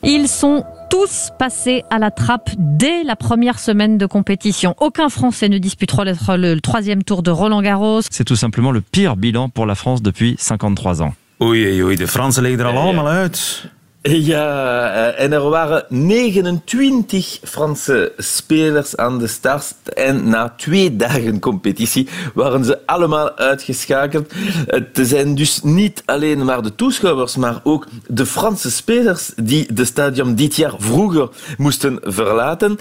Ils 0.02 0.38
sont 0.38 0.64
tous 0.88 1.30
passés 1.38 1.84
à 1.88 1.98
la 1.98 2.10
trappe 2.10 2.50
dès 2.58 3.04
la 3.04 3.14
première 3.14 3.58
semaine 3.58 3.98
de 3.98 4.06
compétition. 4.06 4.74
Aucun 4.80 5.08
Français 5.08 5.48
ne 5.48 5.58
disputera 5.58 6.04
le, 6.04 6.14
le 6.36 6.60
troisième 6.60 7.04
tour 7.04 7.22
de 7.22 7.30
Roland 7.30 7.62
Garros. 7.62 8.00
C'est 8.10 8.24
tout 8.24 8.36
simplement 8.36 8.72
le 8.72 8.80
pire 8.80 9.16
bilan 9.16 9.48
pour 9.48 9.64
la 9.66 9.74
France 9.74 10.02
depuis 10.02 10.36
53 10.38 11.02
ans. 11.02 11.14
Oei, 11.40 11.82
oei, 11.82 11.96
de 11.96 12.06
Fransen 12.06 12.42
liggen 12.42 12.60
er 12.60 12.66
al 12.66 12.78
allemaal 12.78 13.08
uit. 13.08 13.64
Ja, 14.02 14.92
eh, 14.92 15.25
en 15.25 15.32
er 15.32 15.49
waren 15.49 15.85
29 15.88 17.38
Franse 17.42 18.12
spelers 18.16 18.97
aan 18.97 19.18
de 19.18 19.26
start. 19.26 19.75
En 19.94 20.28
na 20.28 20.54
twee 20.56 20.97
dagen 20.97 21.38
competitie 21.38 22.09
waren 22.35 22.64
ze 22.64 22.78
allemaal 22.87 23.37
uitgeschakeld. 23.37 24.32
Het 24.66 24.99
zijn 25.02 25.35
dus 25.35 25.61
niet 25.62 26.02
alleen 26.04 26.44
maar 26.44 26.62
de 26.62 26.75
toeschouwers, 26.75 27.37
maar 27.37 27.61
ook 27.62 27.87
de 28.06 28.26
Franse 28.26 28.71
spelers 28.71 29.32
die 29.37 29.73
de 29.73 29.85
stadion 29.85 30.35
dit 30.35 30.56
jaar 30.56 30.75
vroeger 30.78 31.28
moesten 31.56 31.99
verlaten. 32.02 32.78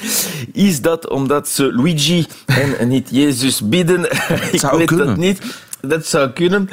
Is 0.53 0.81
dat 0.81 1.09
omdat 1.09 1.47
ze 1.47 1.73
Luigi 1.73 2.25
en 2.45 2.87
niet 2.87 3.07
Jezus 3.11 3.69
bidden? 3.69 4.03
Ik 4.51 4.59
zou 4.59 4.77
weet 4.77 4.87
kunnen. 4.87 5.05
dat 5.05 5.17
niet. 5.17 5.41
Dat 5.81 6.05
zou 6.05 6.29
kunnen. 6.29 6.69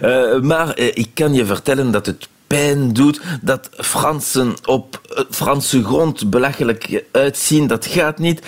Eh, 0.00 0.40
maar 0.40 0.70
eh, 0.70 0.86
ik 0.86 1.08
kan 1.14 1.34
je 1.34 1.46
vertellen 1.46 1.90
dat 1.90 2.06
het 2.06 2.28
pijn 2.54 2.92
doet 2.92 3.20
dat 3.42 3.68
Fransen 3.72 4.54
op 4.64 5.00
eh, 5.14 5.24
Franse 5.30 5.84
grond 5.84 6.30
belachelijk 6.30 7.04
uitzien. 7.12 7.66
Dat 7.66 7.86
gaat 7.86 8.18
niet. 8.18 8.42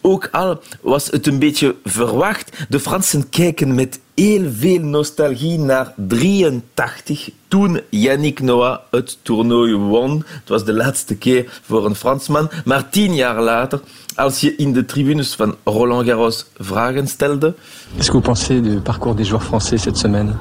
Ook 0.00 0.28
al 0.32 0.60
was 0.80 1.10
het 1.10 1.26
een 1.26 1.38
beetje 1.38 1.74
verwacht. 1.84 2.66
De 2.68 2.80
Fransen 2.80 3.28
kijken 3.28 3.74
met 3.74 4.00
heel 4.14 4.50
veel 4.58 4.80
nostalgie 4.80 5.58
naar 5.58 5.92
83, 5.96 7.30
toen 7.48 7.80
Yannick 7.88 8.40
Noah 8.40 8.78
het 8.90 9.18
toernooi 9.22 9.74
won. 9.74 10.24
Het 10.26 10.48
was 10.48 10.64
de 10.64 10.72
laatste 10.72 11.14
keer 11.14 11.60
voor 11.62 11.86
een 11.86 11.94
Fransman. 11.94 12.50
Maar 12.64 12.88
tien 12.88 13.14
jaar 13.14 13.42
later, 13.42 13.80
als 14.14 14.40
je 14.40 14.56
in 14.56 14.72
de 14.72 14.84
tribunes 14.84 15.34
van 15.34 15.56
Roland 15.64 16.06
Garros 16.06 16.46
vragen 16.58 17.08
stelde, 17.08 17.54
Qu'est-ce 17.94 18.10
que 18.10 18.16
vous 18.16 18.24
pensez 18.24 18.82
parcours 18.82 19.16
des 19.16 19.28
joueurs 19.28 19.46
français 19.46 19.82
cette 19.82 19.98
semaine 19.98 20.34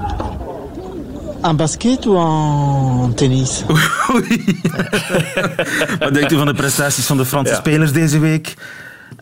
En 1.43 1.55
basket 1.55 2.05
ou 2.05 2.17
en 3.03 3.13
tennis 3.15 3.63
Wat 5.99 6.13
denkt 6.13 6.31
u 6.31 6.37
van 6.37 6.45
de 6.45 6.53
prestaties 6.53 7.05
van 7.05 7.17
de 7.17 7.25
Franse 7.25 7.51
Ja. 7.51 7.57
spelers 7.57 7.91
deze 7.91 8.19
week? 8.19 8.53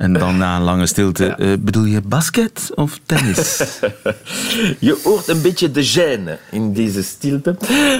En 0.01 0.13
dan 0.13 0.37
na 0.37 0.55
een 0.55 0.61
lange 0.63 0.85
stilte, 0.85 1.25
eh, 1.25 1.47
bedoel 1.59 1.83
je 1.83 2.01
basket 2.01 2.71
of 2.75 2.99
tennis? 3.05 3.61
Je 4.79 4.99
hoort 5.03 5.27
een 5.27 5.41
beetje 5.41 5.71
de 5.71 5.85
gêne 5.85 6.37
in 6.51 6.73
deze 6.73 7.03
stilte. 7.03 7.57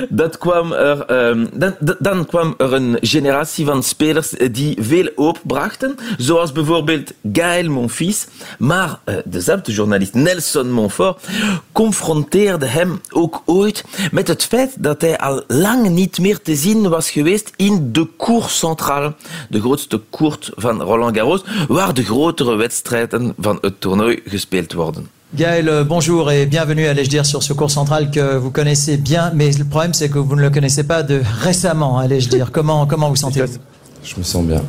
Dat 0.09 0.37
kwam 0.37 0.71
er, 0.71 1.01
ehm, 1.05 1.45
dan, 1.53 1.75
dan- 1.99 2.25
kwam 2.25 2.53
er 2.57 2.73
een 2.73 2.97
generatie 3.01 3.65
van 3.65 3.83
spelers 3.83 4.37
eh, 4.37 4.49
die 4.53 4.77
veel 4.79 5.09
opbrachten, 5.15 5.95
zoals 6.17 6.51
bijvoorbeeld 6.51 7.11
Gaël 7.33 7.69
Monfils. 7.69 8.25
Maar 8.57 8.99
eh, 9.03 9.15
dezelfde 9.25 9.71
journalist 9.71 10.13
Nelson 10.13 10.71
Montfort 10.71 11.27
confronteerde 11.71 12.65
hem 12.65 13.01
ook 13.09 13.41
ooit 13.45 13.83
met 14.11 14.27
het 14.27 14.43
feit 14.43 14.73
dat 14.83 15.01
hij 15.01 15.17
al 15.17 15.43
lang 15.47 15.89
niet 15.89 16.19
meer 16.19 16.41
te 16.41 16.55
zien 16.55 16.89
was 16.89 17.11
geweest 17.11 17.51
in 17.55 17.89
de 17.91 18.07
Cour 18.17 18.49
Centrale, 18.49 19.13
de 19.49 19.59
grootste 19.59 20.01
koert 20.09 20.49
van 20.55 20.81
Roland 20.81 21.15
Garros, 21.17 21.43
waar 21.67 21.90
de 21.93 22.03
grotere 22.03 22.55
wedstrijden 22.55 23.33
van 23.39 23.57
het 23.61 23.79
toernooi 23.79 24.19
gespeeld 24.25 24.73
worden. 24.73 25.09
Gaël, 25.35 25.67
euh, 25.67 25.87
bonjour 25.87 26.29
et 26.31 26.49
bienvenue, 26.49 26.87
allais-je 26.87 27.09
dire, 27.09 27.25
sur 27.25 27.41
ce 27.41 27.53
cours 27.53 27.71
central 27.71 28.09
que 28.09 28.37
vous 28.37 28.51
connaissez 28.51 28.97
bien, 28.97 29.31
mais 29.33 29.57
le 29.57 29.63
problème 29.63 29.93
c'est 29.93 30.09
que 30.09 30.19
vous 30.19 30.35
ne 30.35 30.41
le 30.41 30.49
connaissez 30.49 30.83
pas 30.83 31.03
de 31.03 31.21
récemment, 31.41 31.97
allais-je 31.97 32.29
dire. 32.29 32.51
Comment, 32.51 32.85
comment 32.85 33.09
vous 33.09 33.15
sentez-vous? 33.15 33.57
Je 34.03 34.15
me 34.17 34.23
sens 34.23 34.43
bien. 34.43 34.61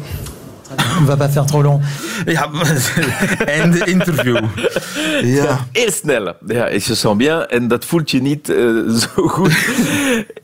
On 1.00 1.04
va 1.04 1.16
pas 1.16 1.28
faire 1.28 1.46
trop 1.46 1.62
long. 1.62 1.80
ja, 2.26 2.50
einde 3.46 3.84
interview. 3.84 4.36
Ja. 5.22 5.66
Heel 5.72 5.90
snel. 5.90 6.34
Ja, 6.46 6.68
je 6.68 6.80
sent 6.80 7.16
bien. 7.16 7.50
En 7.50 7.68
dat 7.68 7.84
voelt 7.84 8.10
je 8.10 8.22
niet 8.22 8.48
eh, 8.48 8.88
zo 8.88 9.28
goed. 9.28 9.52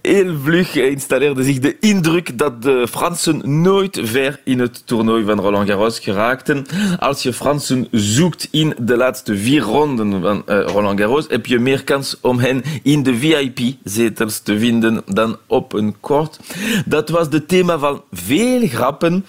Heel 0.02 0.34
vlug 0.42 0.74
installeerde 0.74 1.42
zich 1.42 1.58
de 1.58 1.76
indruk 1.80 2.38
dat 2.38 2.62
de 2.62 2.86
Fransen 2.90 3.62
nooit 3.62 4.00
ver 4.02 4.40
in 4.44 4.58
het 4.58 4.86
toernooi 4.86 5.24
van 5.24 5.40
Roland 5.40 5.68
Garros 5.68 5.98
geraakten. 5.98 6.66
Als 6.98 7.22
je 7.22 7.32
Fransen 7.32 7.88
zoekt 7.90 8.48
in 8.50 8.74
de 8.78 8.96
laatste 8.96 9.36
vier 9.36 9.62
ronden 9.62 10.20
van 10.20 10.42
eh, 10.46 10.60
Roland 10.60 11.00
Garros, 11.00 11.24
heb 11.28 11.46
je 11.46 11.58
meer 11.58 11.84
kans 11.84 12.16
om 12.20 12.38
hen 12.38 12.62
in 12.82 13.02
de 13.02 13.16
VIP-zetels 13.16 14.38
te 14.38 14.58
vinden 14.58 15.02
dan 15.06 15.36
op 15.46 15.72
een 15.72 15.96
kort. 16.00 16.38
Dat 16.84 17.08
was 17.08 17.26
het 17.30 17.48
thema 17.48 17.78
van 17.78 18.02
veel 18.12 18.68
grappen. 18.68 19.24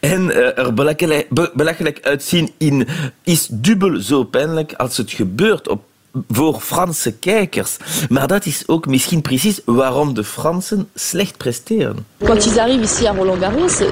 En 0.00 0.30
er 0.42 0.74
belachelijk, 0.74 1.26
be- 1.30 1.50
belachelijk 1.54 1.98
uitzien 2.02 2.50
in 2.58 2.86
is 3.24 3.46
dubbel 3.50 4.00
zo 4.00 4.24
pijnlijk 4.24 4.72
als 4.76 4.96
het 4.96 5.10
gebeurt 5.10 5.68
op 5.68 5.82
voor 6.28 6.60
Franse 6.60 7.12
kijkers. 7.12 7.76
Maar 8.08 8.26
dat 8.26 8.46
is 8.46 8.62
ook 8.66 8.86
misschien 8.86 9.20
precies 9.22 9.60
waarom 9.64 10.14
de 10.14 10.24
Fransen 10.24 10.88
slecht 10.94 11.36
presteren. 11.36 11.96
Quand 12.24 12.44
ils 12.44 12.58
arrivent 12.58 12.84
ici 12.84 13.06
à 13.06 13.12
Roland 13.12 13.38
Garros, 13.40 13.80
euh, 13.80 13.88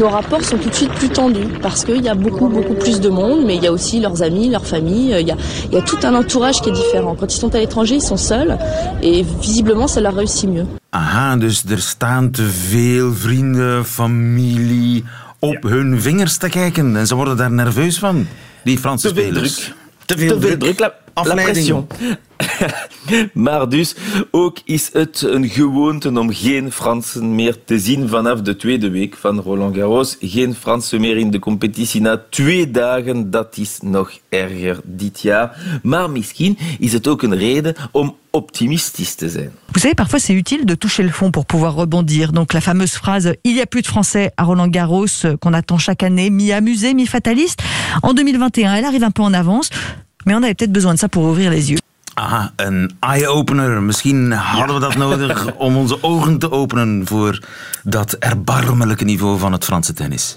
nos 0.00 0.10
rapports 0.10 0.44
sont 0.48 0.60
tout 0.60 0.70
de 0.70 0.74
suite 0.74 0.92
plus 0.98 1.08
tendus 1.10 1.46
parce 1.60 1.84
qu'il 1.84 2.02
y 2.04 2.08
a 2.08 2.14
beaucoup 2.14 2.48
beaucoup 2.48 2.74
plus 2.74 2.98
de 3.00 3.08
monde, 3.10 3.44
mais 3.44 3.54
il 3.56 3.62
y 3.62 3.66
a 3.68 3.72
aussi 3.72 4.00
leurs 4.00 4.22
amis, 4.22 4.48
leur 4.50 4.66
famille. 4.66 5.12
euh, 5.14 5.20
Il 5.20 5.28
y 5.28 5.30
a, 5.30 5.36
il 5.70 5.74
y 5.74 5.76
a 5.78 5.82
tout 5.82 5.98
un 6.02 6.14
entourage 6.14 6.60
qui 6.62 6.68
est 6.70 6.74
différent. 6.74 7.14
Quand 7.14 7.32
ils 7.32 7.38
sont 7.40 7.54
à 7.54 7.58
l'étranger, 7.58 7.94
ils 7.94 8.02
sont 8.12 8.16
seuls 8.32 8.58
et 9.00 9.24
visiblement 9.40 9.86
ça 9.86 10.00
leur 10.00 10.14
réussit 10.16 10.48
mieux. 10.50 10.66
Aha, 10.94 11.36
dus 11.36 11.62
er 11.70 11.80
staan 11.80 12.30
te 12.32 12.42
veel 12.42 13.08
vrienden, 13.14 13.84
familie 13.84 15.04
op 15.42 15.62
hun 15.62 16.00
vingers 16.00 16.36
te 16.36 16.48
kijken. 16.48 16.96
En 16.96 17.06
ze 17.06 17.14
worden 17.14 17.36
daar 17.36 17.52
nerveus 17.52 17.98
van, 17.98 18.26
die 18.64 18.78
Franse 18.78 19.08
Te 19.08 19.14
veel 19.14 19.30
spelers. 19.30 19.54
druk. 19.54 19.74
Te 20.04 20.14
Te 20.14 20.20
veel 20.40 20.58
druk, 20.58 20.90
la 21.14 21.34
pression. 21.34 21.86
maar 23.32 23.68
dus 23.68 23.94
ook 24.30 24.58
is 24.64 24.90
het 24.92 25.22
een 25.22 25.48
gewoonte 25.48 26.18
om 26.18 26.32
geen 26.32 26.72
Fransen 26.72 27.34
meer 27.34 27.64
te 27.64 27.78
zien 27.78 28.08
vanaf 28.08 28.40
de 28.40 28.56
tweede 28.56 28.90
week 28.90 29.16
van 29.16 29.40
Roland 29.40 29.76
Garros. 29.76 30.16
Geen 30.20 30.54
Fransen 30.54 31.00
meer 31.00 31.16
in 31.16 31.30
de 31.30 31.38
competitie 31.38 32.00
na 32.00 32.22
twee 32.30 32.70
dagen. 32.70 33.30
Dat 33.30 33.56
is 33.56 33.78
nog 33.82 34.12
erger 34.28 34.80
dit 34.84 35.20
jaar. 35.20 35.80
Maar 35.82 36.10
misschien 36.10 36.58
is 36.78 36.92
het 36.92 37.06
ook 37.06 37.22
een 37.22 37.36
reden 37.36 37.74
om 37.90 38.16
optimistisch 38.30 39.14
te 39.14 39.28
zijn. 39.28 39.52
Vous 39.66 39.82
savez, 39.82 39.94
parfois 39.94 40.24
c'est 40.24 40.34
utile 40.34 40.64
de 40.64 40.78
toucher 40.78 41.04
le 41.04 41.12
fond 41.12 41.30
pour 41.30 41.44
pouvoir 41.44 41.74
rebondir. 41.74 42.32
Donc 42.32 42.52
la 42.52 42.60
fameuse 42.60 42.98
phrase 42.98 43.36
Il 43.42 43.56
y 43.56 43.60
a 43.60 43.66
plus 43.66 43.82
de 43.82 43.88
Français 43.88 44.30
à 44.36 44.44
Roland 44.44 44.70
Garros 44.70 45.24
euh, 45.24 45.36
qu'on 45.36 45.52
attend 45.52 45.78
chaque 45.78 46.02
année, 46.02 46.30
mi-amusé, 46.30 46.94
mi-fataliste. 46.94 47.62
En 48.02 48.14
2021, 48.14 48.74
elle 48.74 48.84
arrive 48.84 49.04
un 49.04 49.10
peu 49.10 49.22
en 49.22 49.34
avance, 49.34 49.70
mais 50.24 50.34
on 50.34 50.42
avait 50.42 50.54
peut-être 50.54 50.72
besoin 50.72 50.94
de 50.94 50.98
ça 50.98 51.08
pour 51.08 51.24
ouvrir 51.24 51.50
les 51.50 51.70
yeux. 51.70 51.78
Een 52.56 52.90
eye-opener. 53.00 53.82
Misschien 53.82 54.32
hadden 54.32 54.74
we 54.74 54.80
dat 54.80 54.96
nodig 55.06 55.54
om 55.56 55.76
onze 55.76 56.02
ogen 56.02 56.38
te 56.38 56.50
openen 56.50 57.06
voor 57.06 57.38
dat 57.84 58.12
erbarmelijke 58.12 59.04
niveau 59.04 59.38
van 59.38 59.52
het 59.52 59.64
Franse 59.64 59.92
tennis. 59.92 60.36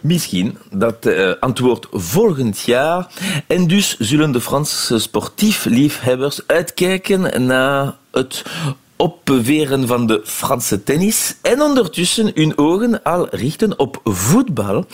Misschien 0.00 0.58
dat 0.70 1.06
eh, 1.06 1.30
antwoord 1.40 1.86
volgend 1.90 2.60
jaar. 2.60 3.06
En 3.46 3.66
dus 3.66 3.96
zullen 3.98 4.32
de 4.32 4.40
Franse 4.40 4.98
sportief 4.98 5.64
liefhebbers 5.64 6.40
uitkijken 6.46 7.46
naar 7.46 7.94
het 8.10 8.42
opbeweren 8.96 9.86
van 9.86 10.06
de 10.06 10.20
Franse 10.24 10.82
tennis 10.82 11.36
en 11.42 11.60
ondertussen 11.60 12.30
hun 12.34 12.58
ogen 12.58 13.02
al 13.02 13.28
richten 13.30 13.78
op 13.78 14.00
voetbal 14.04 14.86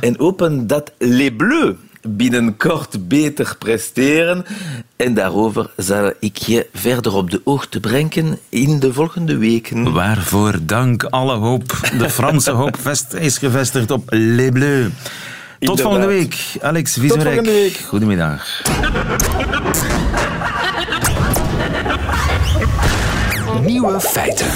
en 0.00 0.14
hopen 0.18 0.66
dat 0.66 0.92
Les 0.98 1.30
Bleus 1.36 1.74
binnenkort 2.08 3.08
beter 3.08 3.56
presteren. 3.58 4.44
En 4.96 5.14
daarover 5.14 5.70
zal 5.76 6.12
ik 6.20 6.36
je 6.36 6.66
verder 6.72 7.14
op 7.14 7.30
de 7.30 7.40
hoogte 7.44 7.80
brengen 7.80 8.38
in 8.48 8.78
de 8.80 8.92
volgende 8.92 9.36
weken. 9.36 9.92
Waarvoor 9.92 10.58
dank 10.62 11.04
alle 11.04 11.34
hoop. 11.36 11.80
De 11.98 12.10
Franse 12.10 12.50
hoop 12.60 12.76
vest 12.80 13.12
is 13.14 13.38
gevestigd 13.38 13.90
op 13.90 14.06
Les 14.10 14.50
Bleus. 14.50 14.84
Tot 14.84 14.92
Inderdaad. 15.58 15.80
volgende 15.84 16.06
week. 16.06 16.56
Alex 16.60 16.92
Tot 16.92 17.00
Vieserek. 17.02 17.24
volgende 17.24 17.50
week. 17.50 17.76
Goedemiddag. 17.76 18.62
Nieuwe 23.64 24.00
feiten. 24.00 24.46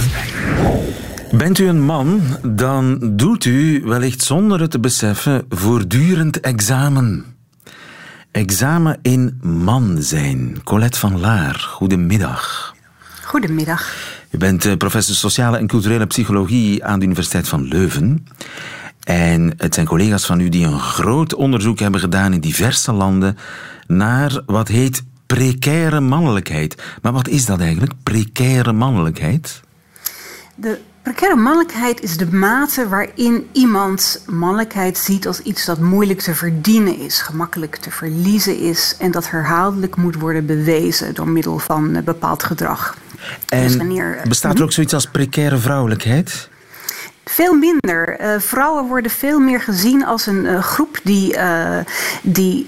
Bent 1.33 1.59
u 1.59 1.69
een 1.69 1.83
man, 1.83 2.21
dan 2.43 2.99
doet 3.17 3.45
u 3.45 3.83
wellicht 3.85 4.23
zonder 4.23 4.61
het 4.61 4.71
te 4.71 4.79
beseffen 4.79 5.45
voortdurend 5.49 6.41
examen. 6.41 7.25
Examen 8.39 8.99
in 9.03 9.39
man 9.43 9.97
zijn. 10.03 10.63
Colette 10.65 10.99
van 10.99 11.21
Laar, 11.21 11.55
goedemiddag. 11.55 12.75
Goedemiddag. 13.25 13.95
U 14.31 14.39
bent 14.39 14.65
eh, 14.65 14.77
professor 14.77 15.15
sociale 15.15 15.59
en 15.59 15.67
culturele 15.67 16.07
psychologie 16.07 16.85
aan 16.85 16.99
de 16.99 17.05
Universiteit 17.05 17.49
van 17.49 17.63
Leuven. 17.63 18.27
En 19.03 19.53
het 19.57 19.75
zijn 19.75 19.87
collega's 19.87 20.27
van 20.27 20.41
u 20.41 20.49
die 20.49 20.67
een 20.67 20.81
groot 20.81 21.35
onderzoek 21.35 21.79
hebben 21.79 22.01
gedaan 22.01 22.33
in 22.33 22.41
diverse 22.41 22.93
landen 22.93 23.37
naar 23.87 24.43
wat 24.47 24.69
heet 24.69 25.03
precaire 25.27 26.01
mannelijkheid. 26.01 26.83
Maar 27.03 27.13
wat 27.13 27.29
is 27.29 27.47
dat 27.47 27.61
eigenlijk, 27.61 27.93
precaire 28.03 28.73
mannelijkheid? 28.73 29.61
De 30.55 30.81
precaire 31.09 31.37
mannelijkheid 31.37 32.03
is 32.03 32.17
de 32.17 32.33
mate 32.33 32.89
waarin 32.89 33.49
iemand 33.53 34.23
mannelijkheid 34.27 34.99
ziet 34.99 35.27
als 35.27 35.41
iets 35.41 35.65
dat 35.65 35.79
moeilijk 35.79 36.21
te 36.21 36.35
verdienen 36.35 36.99
is, 36.99 37.21
gemakkelijk 37.21 37.77
te 37.77 37.91
verliezen 37.91 38.59
is 38.59 38.97
en 38.99 39.11
dat 39.11 39.31
herhaaldelijk 39.31 39.97
moet 39.97 40.15
worden 40.15 40.47
bewezen 40.47 41.15
door 41.15 41.29
middel 41.29 41.59
van 41.59 42.05
bepaald 42.05 42.43
gedrag. 42.43 42.97
En 43.49 43.63
Dus 43.63 43.77
wanneer, 43.77 44.21
bestaat 44.29 44.59
er 44.59 44.63
ook 44.63 44.73
zoiets 44.73 44.95
als 44.95 45.07
precaire 45.07 45.59
vrouwelijkheid? 45.59 46.49
Veel 47.31 47.55
minder. 47.55 48.19
Eh, 48.19 48.31
vrouwen 48.39 48.87
worden 48.87 49.11
veel 49.11 49.39
meer 49.41 49.61
gezien 49.61 50.05
als 50.05 50.27
een 50.27 50.47
eh, 50.47 50.63
groep 50.63 51.01
die, 51.03 51.37
eh, 51.37 51.85
die 52.23 52.67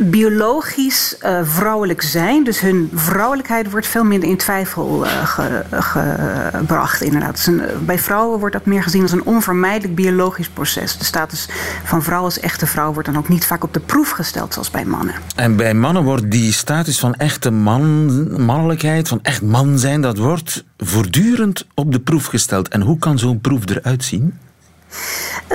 biologisch 0.00 1.16
vrouwelijk 1.42 2.02
zijn. 2.02 2.44
Dus 2.44 2.60
hun 2.60 2.90
vrouwelijkheid 2.94 3.70
wordt 3.70 3.86
veel 3.86 4.04
minder 4.04 4.28
in 4.28 4.36
twijfel 4.36 5.04
ge- 5.24 5.64
gebracht. 5.70 7.00
Inderdaad. 7.02 7.44
Dus 7.44 7.54
bij 7.84 7.98
vrouwen 7.98 8.38
wordt 8.38 8.54
dat 8.54 8.66
meer 8.66 8.82
gezien 8.82 9.02
als 9.02 9.12
een 9.12 9.24
onvermijdelijk 9.24 9.94
biologisch 9.94 10.48
proces. 10.48 10.98
De 10.98 11.04
status 11.04 11.48
van 11.84 12.02
vrouw 12.02 12.22
als 12.22 12.40
echte 12.40 12.66
vrouw 12.66 12.92
wordt 12.92 13.08
dan 13.08 13.18
ook 13.18 13.28
niet 13.28 13.46
vaak 13.46 13.64
op 13.64 13.72
de 13.74 13.80
proef 13.80 14.10
gesteld 14.10 14.52
zoals 14.52 14.70
bij 14.70 14.84
mannen. 14.84 15.14
En 15.36 15.56
bij 15.56 15.74
mannen 15.74 16.04
wordt 16.04 16.30
die 16.30 16.52
status 16.52 16.98
van 16.98 17.14
echte 17.14 17.50
man, 17.50 18.42
mannelijkheid, 18.44 19.08
van 19.08 19.18
echt 19.22 19.42
man 19.42 19.78
zijn, 19.78 20.00
dat 20.00 20.18
wordt 20.18 20.64
voortdurend 20.78 21.66
op 21.74 21.92
de 21.92 22.00
proef 22.00 22.26
gesteld. 22.26 22.68
En 22.68 22.80
hoe 22.80 22.98
kan 22.98 23.18
zo'n 23.18 23.40
proef 23.40 23.68
eruit 23.68 23.91
zien? 24.00 24.38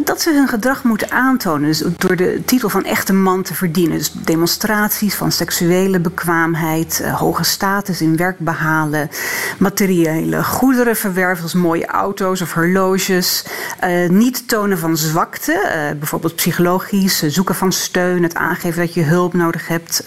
Dat 0.03 0.21
ze 0.21 0.33
hun 0.33 0.47
gedrag 0.47 0.83
moeten 0.83 1.11
aantonen, 1.11 1.67
dus 1.67 1.83
door 1.97 2.15
de 2.15 2.41
titel 2.45 2.69
van 2.69 2.83
echte 2.83 3.13
man 3.13 3.43
te 3.43 3.53
verdienen. 3.53 3.97
Dus 3.97 4.11
demonstraties 4.11 5.15
van 5.15 5.31
seksuele 5.31 5.99
bekwaamheid, 5.99 6.99
eh, 6.99 7.13
hoge 7.19 7.43
status 7.43 8.01
in 8.01 8.17
werk 8.17 8.39
behalen, 8.39 9.09
materiële 9.57 10.43
goederen 10.43 10.95
verwerven, 10.95 11.37
zoals 11.37 11.53
mooie 11.65 11.85
auto's 11.85 12.41
of 12.41 12.53
horloges. 12.53 13.45
eh, 13.79 14.09
niet 14.09 14.47
tonen 14.47 14.77
van 14.77 14.97
zwakte, 14.97 15.53
eh, 15.53 15.97
bijvoorbeeld 15.97 16.35
psychologisch, 16.35 17.23
zoeken 17.27 17.55
van 17.55 17.71
steun, 17.71 18.23
het 18.23 18.35
aangeven 18.35 18.79
dat 18.79 18.93
je 18.93 19.01
hulp 19.03 19.33
nodig 19.33 19.67
hebt. 19.67 20.03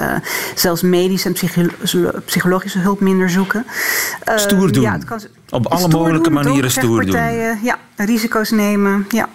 zelfs 0.55 0.83
medische 0.83 1.29
en 1.29 1.33
psycho- 1.35 2.21
psychologische 2.25 2.79
hulp 2.79 3.01
minder 3.01 3.31
zoeken. 3.31 3.67
Stoer 4.35 4.73
doen. 4.73 4.83
ja, 4.83 4.93
het 4.93 5.05
kan- 5.05 5.21
Op 5.51 5.67
alle 5.67 5.81
stoer 5.81 5.93
mogelijke 5.93 6.31
doen, 6.31 6.43
manieren 6.43 6.71
stoer 6.71 7.07
doen. 7.07 7.17
Ja, 7.63 7.79
risico's 7.97 8.51
nemen, 8.51 9.07
ja. 9.09 9.29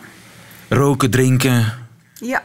Roken, 0.70 1.10
drinken. 1.10 1.74
Ja, 2.14 2.44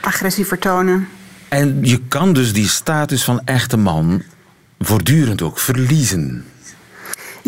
agressie 0.00 0.46
vertonen. 0.46 1.08
En 1.48 1.78
je 1.82 2.00
kan 2.08 2.32
dus 2.32 2.52
die 2.52 2.68
status 2.68 3.24
van 3.24 3.40
echte 3.44 3.76
man 3.76 4.22
voortdurend 4.78 5.42
ook 5.42 5.58
verliezen. 5.58 6.44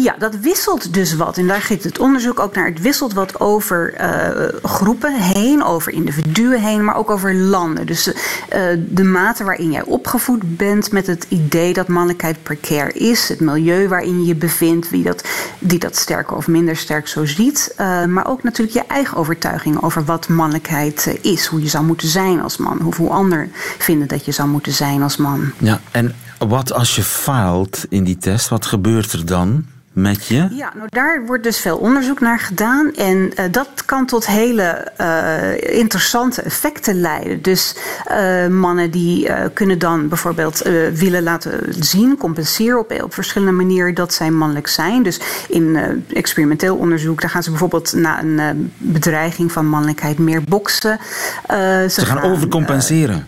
Ja, 0.03 0.15
dat 0.19 0.37
wisselt 0.37 0.95
dus 0.95 1.15
wat. 1.15 1.39
En 1.39 1.47
daar 1.47 1.61
gaat 1.61 1.83
het 1.83 1.99
onderzoek 1.99 2.39
ook 2.39 2.55
naar. 2.55 2.67
Het 2.67 2.81
wisselt 2.81 3.13
wat 3.13 3.41
over 3.41 3.95
eh, 3.95 4.49
groepen 4.63 5.15
heen, 5.15 5.65
over 5.65 5.93
individuen 5.93 6.61
heen, 6.61 6.85
maar 6.85 6.97
ook 6.97 7.11
over 7.11 7.35
landen. 7.35 7.87
Dus 7.87 8.13
eh, 8.49 8.63
de 8.89 9.05
mate 9.05 9.45
waarin 9.45 9.71
jij 9.71 9.83
opgevoed 9.83 10.57
bent 10.57 10.93
met 10.93 11.07
het 11.07 11.27
idee 11.29 11.73
dat 11.73 11.89
mannelijkheid 11.89 12.43
precair 12.43 12.97
is, 12.97 13.29
het 13.29 13.41
milieu 13.41 13.89
waarin 13.89 14.21
je 14.21 14.27
je 14.27 14.35
bevindt, 14.35 14.91
wie 14.91 15.03
dat, 15.03 15.25
die 15.59 15.79
dat 15.79 15.97
sterker 15.97 16.37
of 16.37 16.47
minder 16.47 16.77
sterk 16.77 17.09
zo 17.09 17.25
ziet. 17.25 17.75
eh, 17.77 18.05
maar 18.05 18.27
ook 18.27 18.43
natuurlijk 18.43 18.77
je 18.77 18.95
eigen 18.95 19.17
overtuiging 19.17 19.83
over 19.83 20.05
wat 20.05 20.29
mannelijkheid 20.29 21.19
is, 21.21 21.47
hoe 21.47 21.63
je 21.63 21.69
zou 21.69 21.85
moeten 21.85 22.09
zijn 22.09 22.43
als 22.43 22.57
man, 22.57 22.87
of 22.87 22.97
hoe 22.97 23.11
anderen 23.11 23.53
vinden 23.79 24.09
dat 24.09 24.25
je 24.25 24.33
zou 24.33 24.49
moeten 24.49 24.73
zijn 24.73 25.03
als 25.03 25.17
man. 25.17 25.53
Ja, 25.59 25.81
en 25.91 26.15
wat 26.39 26.73
als 26.73 26.97
je 26.97 27.03
faalt 27.03 27.85
in 27.89 28.05
die 28.05 28.17
test? 28.17 28.49
Wat 28.49 28.67
gebeurt 28.67 29.13
er 29.13 29.27
dan 29.27 29.65
met 30.01 30.27
je? 30.27 30.49
Ja, 30.51 30.73
nou 30.75 30.89
daar 30.89 31.27
wordt 31.27 31.43
dus 31.43 31.59
veel 31.59 31.77
onderzoek 31.77 32.21
naar 32.21 32.39
gedaan. 32.39 32.95
En 32.95 33.33
eh, 33.35 33.45
dat 33.51 33.69
kan 33.85 34.07
tot 34.07 34.27
hele 34.27 34.63
eh, 34.97 35.79
interessante 35.79 36.43
effecten 36.43 37.01
leiden. 37.01 37.43
Dus 37.43 37.77
eh, 38.05 38.47
mannen 38.47 38.91
die 38.91 39.31
kunnen 39.55 39.79
dan 39.79 40.09
bijvoorbeeld 40.09 40.63
willen 40.93 41.23
laten 41.23 41.75
zien, 41.79 42.17
compenseren 42.17 42.79
op, 42.79 43.03
op 43.03 43.15
verschillende 43.15 43.53
manieren 43.53 43.95
dat 43.95 44.13
zij 44.15 44.31
mannelijk 44.31 44.69
zijn. 44.69 45.03
Dus 45.03 45.21
in 45.49 45.79
experimenteel 46.13 46.77
onderzoek, 46.77 47.21
daar 47.21 47.31
gaan 47.31 47.43
ze 47.43 47.51
bijvoorbeeld 47.51 47.93
na 47.93 48.23
een 48.23 48.73
bedreiging 48.77 49.53
van 49.53 49.67
mannelijkheid 49.67 50.19
meer 50.19 50.43
boksen. 50.43 50.99
Eh, 51.47 51.89
Ze 51.89 52.07
gaan 52.07 52.21
overcompenseren. 52.21 53.27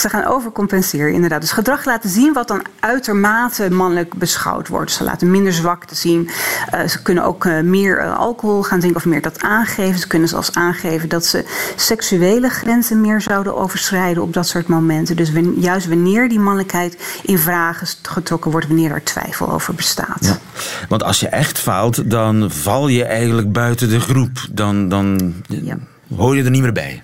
Ze 0.00 0.08
gaan 0.08 0.24
overcompenseren, 0.24 1.12
inderdaad. 1.12 1.40
Dus 1.40 1.52
gedrag 1.52 1.84
laten 1.84 2.10
zien 2.10 2.32
wat 2.32 2.48
dan 2.48 2.64
uitermate 2.80 3.70
mannelijk 3.70 4.14
beschouwd 4.14 4.68
wordt. 4.68 4.92
Ze 4.92 5.04
laten 5.04 5.30
minder 5.30 5.52
zwakte 5.52 5.94
zien. 5.94 6.30
Eh, 6.70 6.86
ze 6.86 7.02
kunnen 7.02 7.24
ook 7.24 7.44
eh, 7.44 7.60
meer 7.60 7.98
eh, 7.98 8.16
alcohol 8.16 8.62
gaan 8.62 8.78
drinken 8.78 9.00
of 9.00 9.06
meer 9.06 9.22
dat 9.22 9.42
aangeven. 9.42 9.98
Ze 10.00 10.06
kunnen 10.06 10.28
zelfs 10.28 10.54
aangeven 10.54 11.08
dat 11.08 11.26
ze 11.26 11.44
seksuele 11.76 12.48
grenzen 12.48 13.00
meer 13.00 13.20
zouden 13.20 13.56
overschrijden 13.56 14.22
op 14.22 14.32
dat 14.32 14.46
soort 14.46 14.66
momenten. 14.66 15.16
Dus 15.16 15.30
juist 15.56 15.88
wanneer 15.88 16.28
die 16.28 16.40
mannelijkheid 16.40 17.20
in 17.22 17.38
vragen 17.38 17.86
getrokken 18.02 18.50
wordt, 18.50 18.66
wanneer 18.66 18.90
er 18.90 19.04
twijfel 19.04 19.52
over 19.52 19.74
bestaat. 19.74 20.38
Want 20.88 21.02
als 21.02 21.20
je 21.20 21.28
echt 21.28 21.58
faalt, 21.58 22.10
dan 22.10 22.50
val 22.50 22.88
je 22.88 23.04
eigenlijk 23.04 23.52
buiten 23.52 23.88
de 23.88 24.00
groep. 24.00 24.46
Dan, 24.50 24.88
dan 24.88 25.34
hoor 26.16 26.36
je 26.36 26.44
er 26.44 26.50
niet 26.50 26.62
meer 26.62 26.72
bij. 26.72 27.02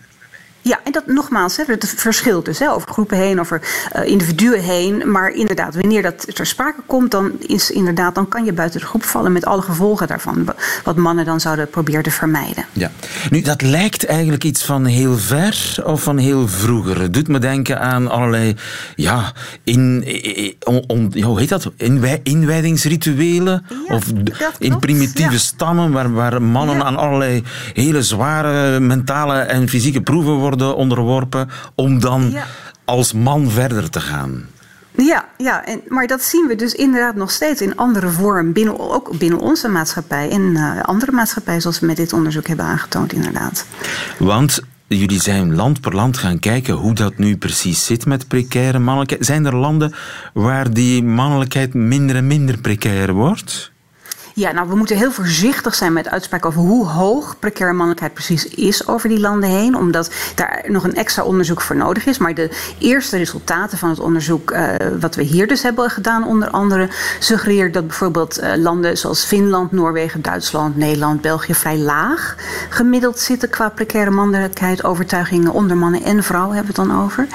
Ja, 0.67 0.81
en 0.85 0.93
dat 0.93 1.07
nogmaals, 1.07 1.57
hè, 1.57 1.63
het 1.67 1.95
verschilt 1.97 2.45
dus 2.45 2.59
hè, 2.59 2.71
over 2.73 2.89
groepen 2.89 3.17
heen, 3.19 3.41
over 3.41 3.61
eh, 3.93 4.05
individuen 4.05 4.61
heen. 4.63 5.11
Maar 5.11 5.31
inderdaad, 5.31 5.75
wanneer 5.75 6.03
dat 6.03 6.35
ter 6.35 6.47
sprake 6.47 6.81
komt, 6.87 7.11
dan, 7.11 7.33
is, 7.41 7.71
inderdaad, 7.71 8.15
dan 8.15 8.29
kan 8.29 8.45
je 8.45 8.53
buiten 8.53 8.81
de 8.81 8.87
groep 8.87 9.03
vallen 9.05 9.33
met 9.33 9.45
alle 9.45 9.63
gevolgen 9.63 10.07
daarvan. 10.07 10.45
wa- 10.45 10.55
Wat 10.85 10.97
mannen 10.97 11.25
dan 11.25 11.41
zouden 11.41 11.71
proberen 11.71 12.03
te 12.03 12.11
vermijden. 12.11 12.65
Ja. 12.73 12.91
Nu, 13.31 13.41
dat 13.41 13.63
lijkt 13.63 14.05
eigenlijk 14.07 14.45
iets 14.45 14.65
van 14.65 14.85
heel 14.85 15.17
ver 15.19 15.77
of 15.85 16.03
van 16.03 16.19
heel 16.19 16.49
vroeger. 16.49 17.01
Het 17.01 17.15
doet 17.15 17.29
me 17.29 17.39
denken 17.39 17.81
aan 17.81 18.11
allerlei, 18.11 18.55
ja, 18.97 19.33
in, 19.65 20.05
on- 20.65 20.85
on- 20.87 21.23
hoe 21.23 21.39
heet 21.39 21.49
dat? 21.49 21.71
Inwij, 21.77 22.21
inwijdingsrituelen. 22.23 23.65
of 23.89 24.05
in 24.59 24.79
primitieve 24.79 25.39
stammen 25.39 25.93
waar, 25.93 26.13
waar 26.13 26.43
mannen 26.43 26.85
aan 26.85 26.97
allerlei 26.97 27.43
hele 27.75 28.03
zware 28.03 28.81
mentale 28.81 29.35
en 29.39 29.69
fysieke 29.69 30.01
proeven 30.01 30.33
worden 30.33 30.55
onderworpen 30.65 31.49
om 31.75 32.01
dan 32.01 32.31
Ja. 32.31 32.45
als 32.85 33.13
man 33.13 33.51
verder 33.51 33.91
te 33.91 34.01
gaan. 34.01 34.47
Ja, 34.97 35.25
ja 35.37 35.65
en, 35.65 35.81
maar 35.89 36.07
dat 36.07 36.23
zien 36.23 36.47
we 36.47 36.55
dus 36.55 36.75
inderdaad 36.75 37.15
nog 37.15 37.31
steeds 37.31 37.61
in 37.61 37.77
andere 37.77 38.09
vorm, 38.09 38.53
binnen, 38.53 38.79
ook 38.79 39.19
binnen 39.19 39.39
onze 39.39 39.69
maatschappij 39.69 40.31
en 40.31 40.57
eh, 40.57 40.83
andere 40.83 41.13
maatschappijen, 41.13 41.61
zoals 41.61 41.81
we 41.81 41.87
met 41.87 41.97
dit 41.97 42.13
onderzoek 42.13 42.47
hebben 42.47 42.67
aangetoond, 42.67 43.13
inderdaad. 43.13 43.67
Want 44.19 44.61
jullie 44.87 45.21
zijn 45.21 45.55
land 45.55 45.81
per 45.81 45.95
land 45.95 46.17
gaan 46.19 46.39
kijken 46.39 46.75
hoe 46.75 46.95
dat 46.95 47.19
nu 47.19 47.37
precies 47.37 47.85
zit 47.85 48.07
met 48.07 48.29
precaire 48.29 48.79
mannelijkheid. 48.79 49.27
Zijn 49.27 49.45
er 49.47 49.57
landen 49.57 49.95
waar 50.35 50.73
die 50.73 51.03
mannelijkheid 51.03 51.75
minder 51.75 52.17
en 52.17 52.27
minder 52.27 52.59
precair 52.59 53.13
wordt? 53.13 53.73
Ja, 54.39 54.53
nou, 54.53 54.69
we 54.69 54.77
moeten 54.77 54.97
heel 54.97 55.13
voorzichtig 55.13 55.75
zijn 55.75 55.93
met 55.93 56.09
uitspraken 56.09 56.49
over 56.49 56.61
hoe 56.61 56.87
hoog 56.87 57.39
precaire 57.39 57.77
mannelijkheid 57.77 58.15
precies 58.15 58.47
is 58.47 58.89
over 58.89 59.09
die 59.09 59.21
landen 59.21 59.49
heen, 59.49 59.77
omdat 59.77 60.11
daar 60.35 60.65
nog 60.67 60.85
een 60.85 60.95
extra 60.95 61.23
onderzoek 61.23 61.61
voor 61.61 61.77
nodig 61.77 62.07
is. 62.07 62.19
Maar 62.19 62.35
de 62.35 62.51
eerste 62.79 63.17
resultaten 63.17 63.79
van 63.79 63.89
het 63.89 64.01
onderzoek, 64.01 64.51
eh, 64.51 64.75
wat 65.01 65.15
we 65.15 65.23
hier 65.23 65.47
dus 65.47 65.63
hebben 65.63 65.91
gedaan, 65.91 66.27
onder 66.27 66.51
andere, 66.51 66.89
suggereert 67.19 67.75
dat 67.75 67.87
bijvoorbeeld 67.87 68.39
eh, 68.39 68.57
landen 68.57 68.99
zoals 68.99 69.25
Finland, 69.25 69.73
Noorwegen, 69.73 70.23
Duitsland, 70.23 70.77
Nederland, 70.77 71.21
België 71.21 71.55
vrij 71.55 71.79
laag 71.79 72.37
gemiddeld 72.69 73.19
zitten 73.19 73.51
qua 73.51 73.69
precaire 73.69 74.11
mannelijkheid, 74.11 74.85
overtuigingen 74.85 75.53
onder 75.53 75.77
mannen 75.77 76.03
en 76.03 76.23
vrouwen 76.23 76.57
hebben 76.57 76.75
we 76.75 76.81
het 76.81 76.91
dan 76.91 77.05
over. 77.05 77.27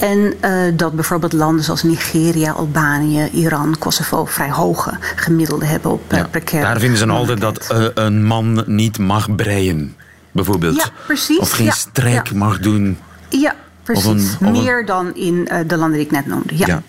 En 0.00 0.34
eh, 0.40 0.52
dat 0.74 0.94
bijvoorbeeld 0.94 1.32
landen 1.32 1.64
zoals 1.64 1.82
Nigeria, 1.82 2.52
Albanië, 2.52 3.28
Iran, 3.32 3.76
Kosovo 3.78 4.24
vrij 4.24 4.50
hoge 4.50 4.92
gemiddelde 5.16 5.64
hebben 5.64 5.90
op 5.90 6.32
precaire 6.38 6.66
Daar 6.68 6.80
vinden 6.80 6.98
ze 6.98 7.06
altijd 7.06 7.40
dat 7.40 7.70
eh, 7.70 7.84
een 7.94 8.24
man 8.24 8.64
niet 8.66 8.98
mag 8.98 9.34
breien, 9.34 9.96
bijvoorbeeld. 10.32 10.76
Ja, 10.76 10.90
precies, 11.06 11.38
Of 11.38 11.50
geen 11.50 11.66
ja, 11.66 11.72
strijk 11.72 12.28
ja. 12.28 12.36
mag 12.36 12.58
doen. 12.58 12.98
Ja, 13.28 13.54
precies. 13.82 14.04
Of 14.04 14.10
een- 14.12 14.18
of 14.20 14.40
een- 14.40 14.52
Meer 14.62 14.86
dan 14.86 15.14
in 15.16 15.48
eh, 15.48 15.58
de 15.66 15.76
landen 15.76 15.98
die 15.98 16.06
ik 16.06 16.12
net 16.12 16.26
noemde. 16.26 16.56
Ja. 16.56 16.82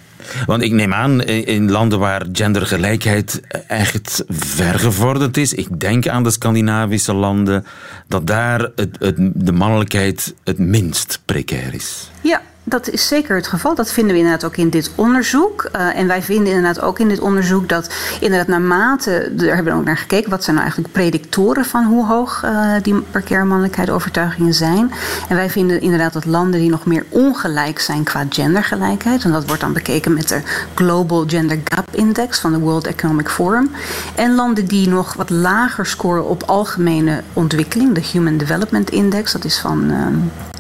Want 0.45 0.61
ik 0.61 0.71
neem 0.71 0.93
aan, 0.93 1.21
in 1.23 1.45
in 1.45 1.71
landen 1.71 1.99
waar 1.99 2.25
gendergelijkheid 2.31 3.41
echt 3.67 4.23
vergevorderd 4.27 5.37
is, 5.37 5.53
ik 5.53 5.79
denk 5.79 6.07
aan 6.07 6.23
de 6.23 6.31
Scandinavische 6.31 7.13
landen, 7.13 7.65
dat 8.07 8.27
daar 8.27 8.59
het, 8.75 8.95
het, 8.99 9.15
de 9.33 9.51
mannelijkheid 9.51 10.33
het 10.43 10.57
minst 10.59 11.19
precair 11.25 11.73
is. 11.73 12.09
Ja, 12.21 12.41
dat 12.67 12.89
is 12.89 13.07
zeker 13.07 13.35
het 13.35 13.47
geval. 13.47 13.75
Dat 13.75 13.91
vinden 13.91 14.13
we 14.13 14.19
inderdaad 14.19 14.45
ook 14.45 14.57
in 14.57 14.69
dit 14.69 14.91
onderzoek. 14.95 15.63
Eh, 15.71 15.97
en 15.97 16.07
wij 16.07 16.21
vinden 16.21 16.53
inderdaad 16.53 16.81
ook 16.81 16.99
in 16.99 17.07
dit 17.07 17.19
onderzoek 17.19 17.69
dat 17.69 17.89
inderdaad 18.19 18.47
naarmate, 18.47 19.31
daar 19.31 19.55
hebben 19.55 19.73
we 19.73 19.79
ook 19.79 19.85
naar 19.85 19.97
gekeken, 19.97 20.29
wat 20.29 20.43
zijn 20.43 20.55
nou 20.55 20.67
eigenlijk 20.67 20.97
predictoren 20.97 21.65
van 21.65 21.83
hoe 21.83 22.05
hoog 22.05 22.43
eh, 22.43 22.71
die 22.81 23.01
precaire 23.01 23.45
mannelijkheid 23.45 23.89
overtuigingen 23.89 24.53
zijn. 24.53 24.91
En 25.29 25.35
wij 25.35 25.49
vinden 25.49 25.81
inderdaad 25.81 26.13
dat 26.13 26.25
landen 26.25 26.59
die 26.59 26.69
nog 26.69 26.85
meer 26.85 27.05
ongelijk 27.09 27.79
zijn 27.79 28.03
qua 28.03 28.25
gendergelijkheid, 28.29 29.23
en 29.23 29.31
dat 29.31 29.45
wordt 29.45 29.61
dan 29.61 29.73
bekeken 29.73 30.13
met 30.13 30.27
de 30.27 30.41
Global 30.75 31.23
Gender 31.27 31.59
Gap 31.63 31.87
Index 31.91 32.39
van 32.39 32.51
de 32.51 32.59
World 32.59 32.87
Economic 32.87 33.29
Forum. 33.29 33.71
En 34.15 34.35
landen 34.35 34.65
die 34.65 34.89
nog 34.89 35.13
wat 35.13 35.29
lager 35.29 35.85
scoren 35.85 36.27
op 36.27 36.43
algemene 36.43 37.21
ontwikkeling, 37.33 37.93
de 37.95 38.01
Human 38.11 38.37
Development 38.37 38.89
Index, 38.89 39.31
dat 39.31 39.45
is 39.45 39.57
van. 39.57 39.91
ehm, 39.91 40.54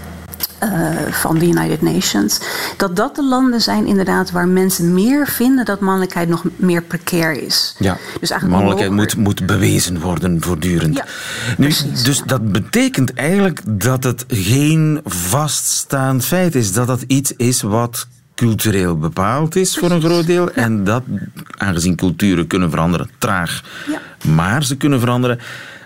eh, 0.57 0.89
van 1.11 1.37
de 1.37 1.45
United 1.45 1.81
Nations. 1.81 2.39
Dat 2.77 2.95
dat 2.95 3.15
de 3.15 3.23
landen 3.23 3.61
zijn 3.61 3.85
inderdaad 3.85 4.31
waar 4.31 4.47
mensen 4.47 4.93
meer 4.93 5.27
vinden 5.27 5.65
dat 5.65 5.79
mannelijkheid 5.79 6.29
nog 6.29 6.43
meer 6.55 6.81
precair 6.81 7.31
is. 7.43 7.75
Ja, 7.79 7.97
Dus 8.19 8.29
eigenlijk 8.29 8.61
mannelijkheid 8.61 8.91
moet, 8.91 9.17
moet 9.17 9.45
bewezen 9.45 9.99
worden 9.99 10.41
voortdurend. 10.41 10.95
Ja, 10.95 11.05
nu, 11.57 11.73
dus 12.03 12.21
dat 12.25 12.51
betekent 12.51 13.13
eigenlijk 13.13 13.61
dat 13.65 14.03
het 14.03 14.25
geen 14.27 15.01
vaststaand 15.03 16.25
feit 16.25 16.55
is. 16.55 16.73
Dat 16.73 16.87
dat 16.87 17.03
iets 17.07 17.33
is 17.37 17.61
wat 17.61 18.07
cultureel 18.35 18.97
bepaald 18.97 19.55
is 19.55 19.77
voor 19.77 19.91
een 19.91 20.01
groot 20.01 20.25
deel. 20.25 20.51
En 20.51 20.83
dat, 20.83 21.03
aangezien 21.57 21.95
culturen 21.95 22.47
kunnen 22.47 22.69
veranderen, 22.69 23.09
traag, 23.17 23.63
maar 24.27 24.63
ze 24.63 24.77
kunnen 24.77 24.99
veranderen, 24.99 25.39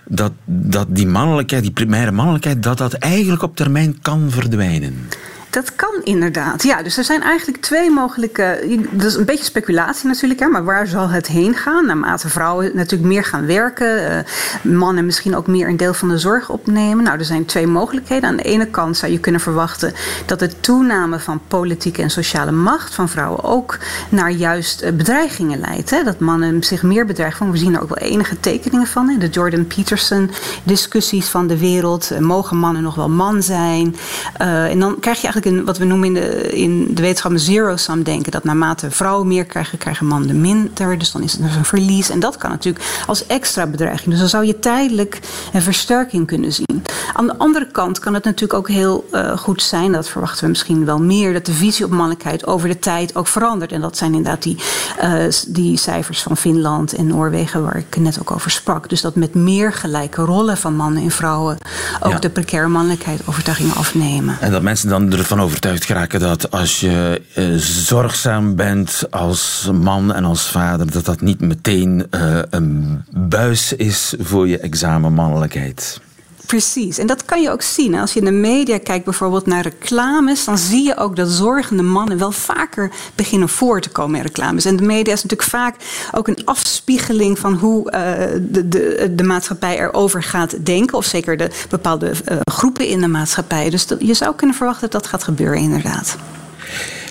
dat, 0.10 0.32
dat 0.45 0.88
die 0.89 1.08
mannelijkheid, 1.08 1.63
die 1.63 1.72
primaire 1.72 2.12
mannelijkheid, 2.12 2.63
dat 2.63 2.78
dat 2.78 2.93
eigenlijk 2.93 3.41
op 3.41 3.56
termijn 3.56 4.02
kan 4.02 4.32
verdwijnen. 4.32 5.08
Dat 5.50 5.76
kan 5.76 6.02
inderdaad. 6.04 6.64
Ja, 6.64 6.84
dus 6.84 6.98
er 6.98 7.04
zijn 7.04 7.22
eigenlijk 7.22 7.64
twee 7.64 7.90
mogelijke. 7.90 8.78
Dat 8.92 9.06
is 9.06 9.16
een 9.16 9.26
beetje 9.26 9.44
speculatie 9.44 10.08
natuurlijk, 10.08 10.40
hè, 10.40 10.48
maar 10.48 10.64
waar 10.64 10.88
zal 10.88 11.10
het 11.10 11.28
heen 11.28 11.56
gaan? 11.56 11.86
Naarmate 11.86 12.30
vrouwen 12.30 12.72
natuurlijk 12.74 13.10
meer 13.10 13.24
gaan 13.24 13.46
werken, 13.46 14.10
eh, 14.10 14.24
mannen 14.62 15.06
misschien 15.06 15.36
ook 15.36 15.48
meer 15.48 15.68
een 15.68 15.78
deel 15.78 15.94
van 15.94 16.10
de 16.10 16.18
zorg 16.18 16.50
opnemen. 16.50 17.04
Nou, 17.04 17.20
er 17.20 17.26
zijn 17.26 17.46
twee 17.46 17.68
mogelijkheden. 17.68 18.30
Aan 18.30 18.36
de 18.36 18.44
ene 18.44 18.66
kant 18.68 18.98
zou 18.98 19.12
je 19.12 19.20
kunnen 19.20 19.42
verwachten 19.42 19.94
dat 20.26 20.40
de 20.40 20.60
toename 20.60 21.20
van 21.20 21.42
politieke 21.48 22.02
en 22.02 22.10
sociale 22.10 22.52
macht 22.52 22.94
van 22.94 23.10
vrouwen 23.10 23.44
ook 23.44 23.78
naar 24.10 24.32
juist 24.32 24.82
eh, 24.82 24.92
bedreigingen 24.92 25.60
leidt. 25.60 25.90
Hè? 25.90 26.04
Dat 26.04 26.20
mannen 26.20 26.64
zich 26.64 26.84
meer 26.84 27.06
bedreigen. 27.06 27.52
We 27.52 27.58
zien 27.58 27.76
er 27.76 27.82
ook 27.82 28.00
wel 28.00 28.10
enige 28.10 28.40
tekeningen 28.40 28.88
van. 28.88 29.10
Hè? 29.10 29.18
De 29.18 29.30
Jordan 29.30 29.68
Peterson 29.68 30.32
discussies 30.64 31.28
van 31.28 31.48
de 31.48 31.58
wereld. 31.58 32.12
Eh, 32.12 32.20
Mogen 32.20 32.58
mannen 32.58 32.84
nog 32.84 32.96
wel 32.96 33.10
man 33.10 33.44
zijn? 33.44 33.96
En 34.38 34.80
dan 34.80 35.00
krijg 35.00 35.18
je 35.18 35.24
eigenlijk 35.24 35.38
een, 35.45 35.65
wat 35.65 35.78
we 35.78 35.86
noemen 35.86 36.08
in 36.08 36.13
de, 36.13 36.49
in 36.52 36.88
de 36.93 37.02
wetenschap 37.02 37.32
een 37.32 37.39
zero-sum 37.39 38.04
denken. 38.04 38.32
Dat 38.32 38.43
naarmate 38.43 38.91
vrouwen 38.91 39.28
meer 39.28 39.45
krijgen, 39.45 39.78
krijgen 39.78 40.06
mannen 40.06 40.41
minder. 40.41 40.97
Dus 40.97 41.12
dan 41.12 41.23
is 41.23 41.32
het 41.32 41.41
een 41.41 41.65
verlies. 41.65 42.10
En 42.10 42.19
dat 42.19 42.38
kan 42.38 42.49
natuurlijk 42.49 42.86
als 43.08 43.25
extra 43.25 43.67
bedreiging. 43.67 44.10
Dus 44.10 44.19
dan 44.19 44.30
zou 44.30 44.45
je 44.45 44.60
tijdelijk 44.60 45.19
een 45.54 45.62
versterking 45.62 46.28
kunnen 46.28 46.54
zien. 46.54 46.84
Aan 47.13 47.28
de 47.28 47.38
andere 47.38 47.67
kant 47.71 47.99
kan 47.99 48.13
het 48.13 48.23
natuurlijk 48.23 48.60
ook 48.60 48.67
heel 48.69 49.08
eh, 49.12 49.38
goed 49.38 49.62
zijn, 49.62 49.91
dat 49.91 50.10
verwachten 50.10 50.43
we 50.43 50.49
misschien 50.49 50.86
wel 50.86 50.99
meer, 50.99 51.34
dat 51.34 51.45
de 51.45 51.54
visie 51.54 51.86
op 51.86 51.91
mannelijkheid 51.91 52.45
over 52.47 52.67
de 52.67 52.80
tijd 52.80 53.15
ook 53.15 53.28
verandert. 53.28 53.71
En 53.71 53.82
dat 53.82 53.97
zijn 53.97 54.13
inderdaad 54.13 54.43
die, 54.43 54.58
eh, 54.97 55.23
die 55.47 55.78
cijfers 55.78 56.21
van 56.21 56.38
Finland 56.38 56.93
en 56.93 57.08
Noorwegen 57.08 57.63
waar 57.63 57.78
ik 57.78 57.97
net 57.99 58.19
ook 58.19 58.32
over 58.32 58.52
sprak. 58.52 58.89
Dus 58.89 59.02
dat 59.02 59.15
met 59.15 59.34
meer 59.34 59.73
gelijke 59.73 60.21
rollen 60.21 60.58
van 60.58 60.75
mannen 60.75 61.04
en 61.04 61.12
vrouwen 61.12 61.58
ook 61.99 62.12
Ja. 62.12 62.19
de 62.19 62.30
precaire 62.30 62.67
mannelijkheid 62.69 63.21
overtuigingen 63.25 63.75
afnemen. 63.75 64.38
En 64.39 64.52
dat 64.52 64.62
mensen 64.62 64.89
dan 64.89 65.10
ervan 65.30 65.46
overtuigd 65.46 65.86
geraken 65.86 66.20
dat 66.20 66.52
als 66.52 66.80
je 66.80 67.22
eh, 67.34 67.46
zorgzaam 67.58 68.56
bent 68.56 69.04
als 69.10 69.70
man 69.74 70.13
en 70.13 70.26
als 70.26 70.50
vader, 70.50 70.92
dat 70.92 71.06
dat 71.06 71.22
niet 71.22 71.39
meteen 71.42 72.08
eh, 72.10 72.39
een 72.50 73.04
buis 73.12 73.74
is 73.74 74.13
voor 74.20 74.48
je 74.48 74.60
examenmannelijkheid. 74.60 76.02
Precies, 76.50 76.98
en 76.98 77.08
dat 77.08 77.26
kan 77.26 77.42
je 77.42 77.50
ook 77.50 77.62
zien. 77.62 77.96
Als 77.96 78.14
je 78.14 78.20
in 78.20 78.26
de 78.26 78.32
media 78.32 78.78
kijkt 78.78 79.06
bijvoorbeeld 79.06 79.46
naar 79.46 79.62
reclames, 79.62 80.46
dan 80.46 80.58
zie 80.58 80.84
je 80.84 80.98
ook 80.98 81.16
dat 81.16 81.30
zorgende 81.30 81.84
mannen 81.84 82.18
wel 82.18 82.32
vaker 82.32 82.92
beginnen 83.16 83.50
voor 83.50 83.82
te 83.82 83.90
komen 83.90 84.16
in 84.16 84.26
reclames. 84.26 84.66
En 84.66 84.76
de 84.76 84.84
media 84.84 85.14
is 85.14 85.24
natuurlijk 85.24 85.50
vaak 85.50 85.76
ook 86.12 86.28
een 86.28 86.46
afspiegeling 86.46 87.40
van 87.40 87.54
hoe 87.54 87.92
eh, 87.92 88.40
de, 88.42 88.68
de, 88.68 89.14
de 89.16 89.24
maatschappij 89.24 89.80
erover 89.80 90.24
gaat 90.24 90.66
denken, 90.66 90.98
of 90.98 91.06
zeker 91.06 91.38
de 91.38 91.50
bepaalde 91.70 92.12
eh, 92.26 92.38
groepen 92.52 92.88
in 92.88 93.02
de 93.02 93.08
maatschappij. 93.08 93.70
Dus 93.70 93.86
je 94.00 94.14
zou 94.14 94.36
kunnen 94.36 94.56
verwachten 94.56 94.90
dat 94.90 95.02
dat 95.02 95.12
gaat 95.12 95.24
gebeuren, 95.24 95.60
inderdaad. 95.60 96.18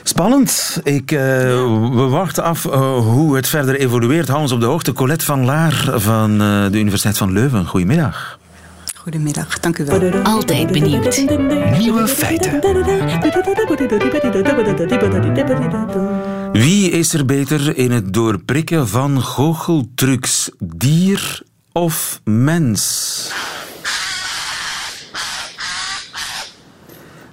Spannend. 0.02 0.80
Ik, 0.82 1.12
eh, 1.12 1.18
We 1.94 2.06
wachten 2.10 2.44
af 2.44 2.62
hoe 3.02 3.36
het 3.36 3.48
verder 3.48 3.80
evolueert. 3.80 4.28
Hou 4.28 4.40
ons 4.40 4.52
op 4.52 4.60
de 4.60 4.66
hoogte. 4.66 4.92
Colette 4.92 5.24
van 5.24 5.44
Laar 5.44 5.90
van 5.94 6.38
de 6.38 6.78
Universiteit 6.78 7.18
van 7.18 7.32
Leuven. 7.32 7.66
Goedemiddag. 7.66 8.38
Goedemiddag, 9.08 9.60
dank 9.60 9.78
u 9.78 9.84
wel. 9.84 10.22
Altijd 10.22 10.72
benieuwd. 10.72 11.24
Nieuwe 11.78 12.08
feiten. 12.08 12.60
Wie 16.52 16.90
is 16.90 17.12
er 17.12 17.24
beter 17.24 17.76
in 17.76 17.90
het 17.90 18.14
doorprikken 18.14 18.88
van 18.88 19.22
goocheltrucs? 19.22 20.50
Dier 20.58 21.42
of 21.72 22.20
mens? 22.24 23.32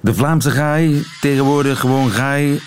De 0.01 0.13
Vlaamse 0.13 0.51
gaai, 0.51 1.05
tegenwoordig 1.21 1.79
gewoon 1.79 2.11
gaai, 2.11 2.61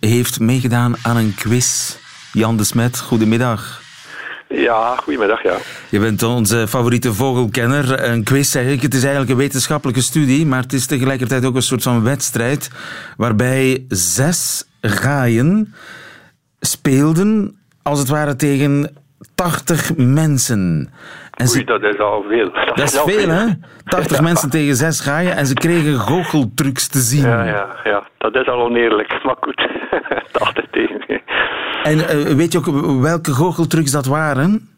heeft 0.00 0.40
meegedaan 0.40 0.94
aan 1.02 1.16
een 1.16 1.34
quiz. 1.34 1.94
Jan 2.32 2.56
de 2.56 2.64
Smet, 2.64 2.98
goedemiddag. 2.98 3.81
Ja, 4.54 4.96
goedemiddag, 4.96 5.42
ja. 5.42 5.54
Je 5.88 5.98
bent 6.00 6.22
onze 6.22 6.68
favoriete 6.68 7.12
vogelkenner. 7.12 8.04
Een 8.10 8.24
quiz, 8.24 8.50
zeg 8.50 8.66
ik. 8.66 8.82
Het 8.82 8.94
is 8.94 9.00
eigenlijk 9.02 9.30
een 9.32 9.36
wetenschappelijke 9.38 10.00
studie, 10.02 10.46
maar 10.46 10.62
het 10.62 10.72
is 10.72 10.86
tegelijkertijd 10.86 11.44
ook 11.44 11.54
een 11.54 11.62
soort 11.62 11.82
van 11.82 12.02
wedstrijd 12.04 12.70
waarbij 13.16 13.84
zes 13.88 14.64
gaaien 14.80 15.74
speelden, 16.60 17.56
als 17.82 17.98
het 17.98 18.08
ware, 18.08 18.36
tegen 18.36 18.96
80 19.34 19.90
mensen. 19.96 20.90
En 21.32 21.48
Oei, 21.48 21.64
dat 21.64 21.82
is 21.82 21.98
al 21.98 22.24
veel. 22.28 22.50
dat 22.74 22.78
is 22.78 23.00
veel, 23.14 23.28
hè? 23.28 23.46
80 23.84 24.16
Ja. 24.16 24.22
mensen 24.22 24.50
tegen 24.50 24.76
zes 24.76 25.00
gaaien 25.00 25.36
en 25.36 25.46
ze 25.46 25.54
kregen 25.54 25.94
goocheltrucs 25.98 26.88
te 26.88 26.98
zien. 26.98 27.22
Ja, 27.28 27.44
ja, 27.44 27.66
ja, 27.84 28.02
dat 28.18 28.34
is 28.34 28.46
al 28.46 28.60
oneerlijk, 28.60 29.20
maar 29.22 29.36
goed. 29.40 29.68
80 30.32 30.64
tegen. 30.70 31.20
En 31.82 31.98
eh, 31.98 32.34
weet 32.36 32.52
je 32.52 32.58
ook 32.58 33.00
welke 33.02 33.30
goocheltrucs 33.30 33.92
dat 33.92 34.06
waren? 34.06 34.70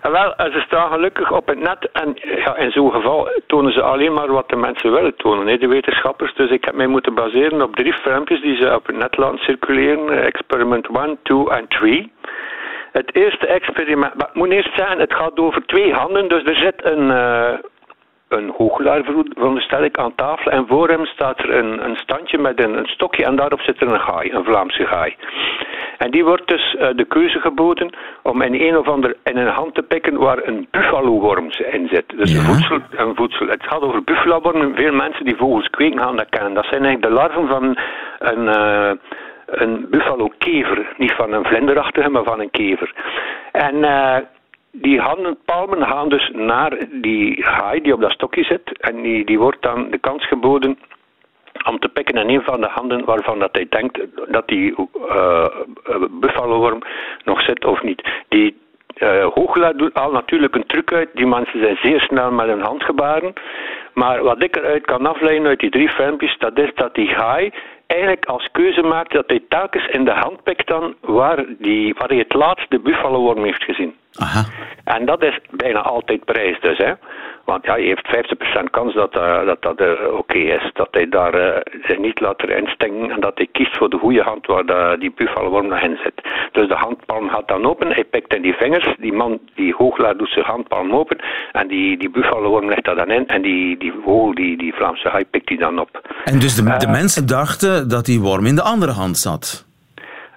En 0.00 0.10
wel, 0.12 0.34
eh, 0.36 0.52
ze 0.52 0.60
staan 0.66 0.90
gelukkig 0.92 1.30
op 1.32 1.46
het 1.48 1.58
net 1.58 1.88
en 1.92 2.16
ja, 2.44 2.56
in 2.56 2.70
zo'n 2.70 2.92
geval 2.92 3.28
tonen 3.46 3.72
ze 3.72 3.82
alleen 3.82 4.12
maar 4.12 4.32
wat 4.32 4.48
de 4.48 4.56
mensen 4.56 4.92
willen 4.92 5.16
tonen, 5.16 5.46
hè, 5.46 5.56
de 5.58 5.66
wetenschappers. 5.68 6.34
Dus 6.34 6.50
ik 6.50 6.64
heb 6.64 6.74
mij 6.74 6.86
moeten 6.86 7.14
baseren 7.14 7.62
op 7.62 7.76
drie 7.76 7.92
filmpjes 7.92 8.40
die 8.40 8.56
ze 8.56 8.74
op 8.74 8.86
het 8.86 8.96
net 8.96 9.16
laten 9.16 9.38
circuleren. 9.38 10.08
eh, 10.10 10.26
Experiment 10.26 10.86
1, 10.88 11.18
2 11.22 11.50
en 11.50 11.68
3. 11.68 12.12
Het 12.92 13.14
eerste 13.14 13.46
experiment, 13.46 14.12
ik 14.14 14.34
moet 14.34 14.50
eerst 14.50 14.74
zeggen, 14.76 14.98
het 14.98 15.14
gaat 15.14 15.38
over 15.38 15.66
twee 15.66 15.92
handen. 15.92 16.28
Dus 16.28 16.42
er 16.44 16.56
zit 16.56 16.84
een, 16.84 17.10
eh, 17.10 17.52
een 18.28 18.52
goochelaar, 18.56 19.02
ver- 19.04 19.24
veronderstel 19.34 19.82
ik, 19.84 19.98
aan 19.98 20.14
tafel. 20.14 20.50
En 20.52 20.66
voor 20.68 20.88
hem 20.88 21.04
staat 21.06 21.38
er 21.38 21.54
een, 21.54 21.84
een 21.84 21.96
standje 21.96 22.38
met 22.38 22.64
een, 22.64 22.78
een 22.78 22.86
stokje 22.86 23.24
en 23.24 23.36
daarop 23.36 23.60
zit 23.60 23.80
er 23.82 23.92
een 23.92 24.00
gaai, 24.00 24.30
een 24.32 24.44
Vlaamse 24.44 24.86
gaai. 24.86 25.16
En 26.04 26.10
die 26.10 26.24
wordt 26.24 26.48
dus 26.48 26.76
eh, 26.76 26.88
de 26.94 27.04
keuze 27.04 27.40
geboden 27.40 27.90
om 28.22 28.42
in 28.42 28.54
een 28.54 28.76
of 28.76 28.88
ander 28.88 29.16
in 29.24 29.36
een 29.36 29.52
hand 29.52 29.74
te 29.74 29.82
pikken 29.82 30.18
waar 30.18 30.46
een 30.46 30.66
buffaloworm 30.70 31.50
in 31.72 31.88
zit. 31.88 32.04
Dus 32.16 32.34
een, 32.34 32.44
voedsel, 32.44 32.78
een 32.90 33.14
voedsel. 33.14 33.46
Het 33.46 33.62
gaat 33.62 33.80
over 33.80 34.02
buffalowormen. 34.04 34.74
Veel 34.74 34.92
mensen 34.92 35.24
die 35.24 35.36
vogels 35.36 35.70
kweken 35.70 35.98
gaan 35.98 36.16
dat 36.16 36.28
kennen. 36.28 36.54
Dat 36.54 36.64
zijn 36.64 36.84
eigenlijk 36.84 37.14
de 37.14 37.20
larven 37.20 37.48
van 37.48 37.78
een, 38.18 38.48
eh 38.48 38.90
een 39.46 39.86
buffalo-kever. 39.90 40.94
Niet 40.96 41.12
van 41.12 41.32
een 41.32 41.44
vlinderachtige, 41.44 42.10
maar 42.10 42.24
van 42.24 42.40
een 42.40 42.50
kever. 42.50 42.94
En... 43.52 43.84
eh 43.84 44.16
die 44.72 45.00
handenpalmen 45.00 45.86
gaan 45.86 46.08
dus 46.08 46.30
naar 46.34 46.78
die 46.90 47.44
haai 47.44 47.80
die 47.80 47.92
op 47.92 48.00
dat 48.00 48.10
stokje 48.10 48.44
zit. 48.44 48.80
En 48.80 49.02
die, 49.02 49.24
die 49.24 49.38
wordt 49.38 49.62
dan 49.62 49.90
de 49.90 49.98
kans 49.98 50.26
geboden 50.26 50.78
om 51.68 51.78
te 51.78 51.88
pikken 51.88 52.14
in 52.14 52.28
een 52.28 52.42
van 52.42 52.60
de 52.60 52.68
handen 52.68 53.04
waarvan 53.04 53.38
dat 53.38 53.52
hij 53.52 53.66
denkt 53.68 54.00
dat 54.28 54.48
die 54.48 54.74
uh, 55.08 55.46
buffaloworm 56.10 56.82
nog 57.24 57.42
zit 57.42 57.64
of 57.64 57.82
niet. 57.82 58.08
Die 58.28 58.56
uh, 58.98 59.26
goochelaar 59.26 59.76
doet 59.76 59.94
al 59.94 60.10
natuurlijk 60.10 60.54
een 60.54 60.66
truc 60.66 60.92
uit. 60.92 61.08
Die 61.14 61.26
mensen 61.26 61.60
zijn 61.60 61.78
zeer 61.82 62.00
snel 62.00 62.30
met 62.30 62.46
hun 62.46 62.62
handgebaren. 62.62 63.32
Maar 63.94 64.22
wat 64.22 64.42
ik 64.42 64.56
eruit 64.56 64.84
kan 64.84 65.06
afleiden 65.06 65.46
uit 65.46 65.60
die 65.60 65.70
drie 65.70 65.88
filmpjes, 65.88 66.38
dat 66.38 66.58
is 66.58 66.70
dat 66.74 66.94
die 66.94 67.14
haai 67.14 67.52
eigenlijk 67.86 68.24
als 68.24 68.48
keuze 68.52 68.82
maakt 68.82 69.12
dat 69.12 69.24
hij 69.26 69.40
telkens 69.48 69.86
in 69.86 70.04
de 70.04 70.12
hand 70.12 70.42
pikt 70.42 70.66
dan 70.66 70.94
waar, 71.00 71.44
die, 71.58 71.94
waar 71.98 72.08
hij 72.08 72.18
het 72.18 72.34
laatst 72.34 72.70
de 72.70 72.78
buffaloworm 72.78 73.44
heeft 73.44 73.64
gezien. 73.64 73.94
Aha. 74.18 74.44
En 74.84 75.06
dat 75.06 75.22
is 75.22 75.38
bijna 75.50 75.80
altijd 75.80 76.24
prijs 76.24 76.60
dus, 76.60 76.78
hè. 76.78 76.92
Want 77.44 77.64
ja, 77.64 77.76
je 77.76 77.86
heeft 77.86 78.34
50% 78.62 78.70
kans 78.70 78.94
dat 78.94 79.14
eh, 79.14 79.46
dat, 79.46 79.62
dat 79.62 79.80
eh, 79.80 80.14
oké 80.16 80.38
is. 80.38 80.70
Dat 80.72 80.88
hij 80.90 81.08
daar 81.08 81.34
eh, 81.34 81.60
zich 81.82 81.98
niet 81.98 82.20
laat 82.20 82.42
erin 82.42 82.66
stinken 82.66 83.10
en 83.10 83.20
dat 83.20 83.32
hij 83.34 83.48
kiest 83.52 83.76
voor 83.76 83.90
de 83.90 83.98
goede 83.98 84.22
hand 84.22 84.46
waar 84.46 84.66
de, 84.66 84.96
die 84.98 85.12
buffaloworm 85.16 85.68
nog 85.68 85.80
in 85.80 85.98
zit. 86.02 86.20
Dus 86.52 86.68
de 86.68 86.74
handpalm 86.74 87.28
gaat 87.28 87.48
dan 87.48 87.66
open, 87.66 87.86
hij 87.92 88.04
pikt 88.04 88.34
in 88.34 88.42
die 88.42 88.54
vingers, 88.54 88.94
die 88.98 89.12
man, 89.12 89.38
die 89.54 89.74
hooglaar 89.74 90.16
doet 90.16 90.28
zijn 90.28 90.44
handpalm 90.44 90.92
open 90.92 91.18
en 91.52 91.68
die, 91.68 91.98
die 91.98 92.10
buffaloworm 92.10 92.68
legt 92.68 92.84
dat 92.84 92.96
dan 92.96 93.10
in 93.10 93.26
en 93.26 93.42
die, 93.42 93.78
die 93.78 93.92
vogel, 94.04 94.34
die, 94.34 94.58
die 94.58 94.74
Vlaamse 94.74 95.08
haai, 95.08 95.24
pikt 95.24 95.48
die 95.48 95.58
dan 95.58 95.78
op. 95.78 96.00
En 96.24 96.38
dus 96.38 96.54
de, 96.54 96.76
de 96.76 96.88
mensen 96.88 97.26
dachten 97.26 97.88
dat 97.88 98.04
die 98.04 98.20
worm 98.20 98.46
in 98.46 98.54
de 98.54 98.62
andere 98.62 98.92
hand 98.92 99.18
zat. 99.18 99.69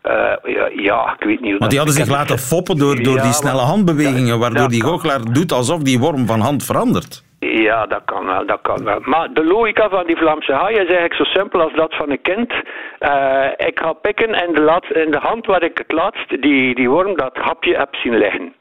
Eh, 0.04 0.34
ja, 0.76 1.16
ik 1.20 1.26
weet 1.26 1.40
niet 1.40 1.50
hoe 1.50 1.60
Want 1.60 1.70
die 1.72 1.80
hadden 1.80 1.98
zich 1.98 2.10
laten 2.10 2.40
foppen 2.40 2.78
door, 2.78 3.04
door 3.04 3.16
Ja, 3.16 3.22
die 3.22 3.34
snelle 3.34 3.62
handbewegingen, 3.62 4.40
waardoor 4.40 4.68
die 4.68 4.84
goochelaar 4.84 5.34
doet 5.34 5.52
alsof 5.52 5.82
die 5.82 6.00
worm 6.00 6.26
van 6.26 6.40
hand 6.40 6.66
verandert. 6.66 7.24
Ja, 7.40 7.86
dat 7.86 8.02
kan 8.06 8.26
wel, 8.26 8.46
dat 8.46 8.60
kan 8.62 8.84
wel. 8.84 9.00
Maar 9.02 9.34
de 9.34 9.44
logica 9.44 9.90
van 9.90 10.06
die 10.06 10.18
Vlaamse 10.18 10.54
haai 10.54 10.74
is 10.74 10.80
eigenlijk 10.80 11.14
zo 11.14 11.24
simpel 11.24 11.62
als 11.62 11.74
dat 11.76 11.96
van 11.96 12.10
een 12.10 12.22
kind. 12.22 12.54
Eh, 13.00 13.68
ik 13.68 13.80
ga 13.80 13.94
pikken 13.94 14.34
en 14.34 14.54
de, 14.54 14.62
laat, 14.62 14.86
in 14.86 15.12
de 15.12 15.20
hand 15.22 15.46
waar 15.46 15.64
ik 15.64 15.78
het 15.78 15.92
laatst 15.92 16.30
die, 16.42 16.76
die 16.76 16.90
worm, 16.90 17.16
dat 17.16 17.38
hapje 17.38 17.78
heb 17.78 17.96
zien 17.96 18.18
liggen. 18.18 18.54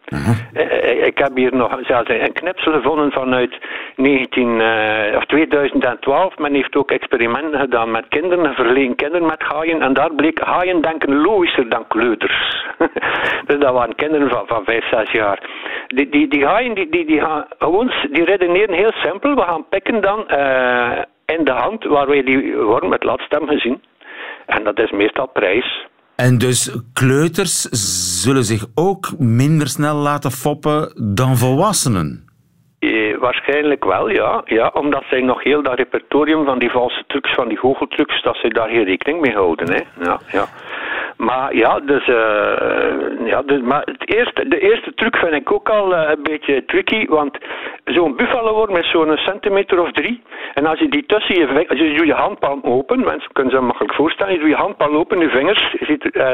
Eh, 0.53 1.07
ik 1.07 1.19
heb 1.19 1.37
hier 1.37 1.55
nog 1.55 1.79
zelfs 1.83 2.09
een 2.09 2.33
knipsel 2.33 2.73
gevonden 2.73 3.13
vanuit 3.13 3.59
19, 3.97 4.61
eh, 4.61 5.17
of 5.17 5.25
2012. 5.25 6.39
Men 6.39 6.55
heeft 6.55 6.77
ook 6.77 6.91
experimenten 6.91 7.61
gedaan 7.61 7.91
met 7.91 8.09
kinderen, 8.09 8.55
verleden 8.55 8.95
kinderen 8.95 9.27
met 9.27 9.43
haaien. 9.43 9.83
En 9.83 9.93
daar 9.93 10.15
bleek 10.15 10.41
haaien 10.41 10.81
denken 10.81 11.17
logischer 11.17 11.69
dan 11.69 11.87
kleuters. 11.87 12.67
dus 13.47 13.59
dat 13.59 13.73
waren 13.73 13.95
kinderen 13.95 14.29
van, 14.29 14.47
van 14.47 14.65
5, 14.65 14.89
6 14.89 15.11
jaar. 15.11 15.51
Die, 15.87 16.09
die, 16.09 16.29
die 16.29 16.47
haaien 16.47 16.75
die, 16.75 16.89
die, 16.91 17.07
die 17.07 17.21
gaan 17.21 17.47
gewoon, 17.59 17.93
die 18.11 18.25
redeneren 18.25 18.75
heel 18.75 18.93
simpel. 18.93 19.35
We 19.35 19.43
gaan 19.43 19.69
pikken 19.69 20.01
dan 20.01 20.29
eh, 20.29 20.99
in 21.27 21.45
de 21.45 21.53
hand 21.53 21.85
waar 21.85 22.07
wij 22.07 22.23
die 22.23 22.57
worm 22.57 22.93
het 22.93 23.05
laatst 23.05 23.31
hebben 23.31 23.49
gezien. 23.49 23.83
En 24.47 24.65
dat 24.65 24.79
is 24.79 24.91
meestal 24.91 25.27
prijs. 25.27 25.87
En 26.27 26.39
dus 26.39 26.77
kleuters 26.93 27.61
zullen 28.23 28.45
zich 28.45 28.67
ook 28.75 29.13
minder 29.19 29.69
snel 29.69 29.97
laten 29.97 30.31
foppen 30.31 30.93
dan 31.15 31.37
volwassenen. 31.37 32.25
Eh, 32.79 33.19
waarschijnlijk 33.19 33.85
wel, 33.85 34.09
ja. 34.11 34.43
ja. 34.45 34.71
Omdat 34.75 35.05
zij 35.11 35.21
nog 35.21 35.43
heel 35.43 35.63
dat 35.63 35.75
repertorium 35.75 36.45
van 36.45 36.59
die 36.59 36.71
valse 36.71 37.05
trucs, 37.07 37.35
van 37.35 37.49
die 37.49 37.57
goocheltrucs, 37.57 38.23
dat 38.23 38.37
zij 38.37 38.51
daar 38.51 38.69
geen 38.69 38.85
rekening 38.85 39.21
mee 39.21 39.35
houden. 39.35 39.73
Hè. 39.73 40.05
Ja, 40.05 40.21
ja. 40.33 40.45
Maar 41.17 41.57
ja, 41.57 41.81
dus, 41.81 42.09
eh, 42.09 43.27
ja 43.27 43.43
dus, 43.43 43.61
maar 43.61 43.83
het 43.85 44.15
eerste, 44.15 44.49
de 44.49 44.59
eerste 44.59 44.95
truc 44.95 45.17
vind 45.17 45.33
ik 45.33 45.53
ook 45.53 45.69
al 45.69 45.95
eh, 45.95 46.11
een 46.11 46.23
beetje 46.23 46.65
tricky, 46.65 47.07
want 47.07 47.39
zo'n 47.85 48.17
buffaloworm 48.17 48.77
is 48.77 48.91
zo'n 48.91 49.17
centimeter 49.17 49.81
of 49.81 49.93
drie. 49.93 50.23
En 50.55 50.67
als 50.67 50.79
je 50.79 50.89
die 50.89 51.07
tussen 51.07 51.39
je 51.41 51.47
vingers, 51.47 51.81
je 51.81 51.95
doet 51.95 52.07
je 52.07 52.13
handpalm 52.13 52.61
open, 52.63 53.05
mensen 53.05 53.33
kunnen 53.33 53.53
zich 53.53 53.63
makkelijk 53.63 53.95
voorstellen, 53.95 54.33
je 54.33 54.39
doet 54.39 54.49
je 54.49 54.55
handpalm 54.55 54.97
open, 54.97 55.19
je 55.19 55.29
vingers, 55.29 55.75
je, 55.79 55.85
ziet, 55.85 56.11
eh, 56.11 56.33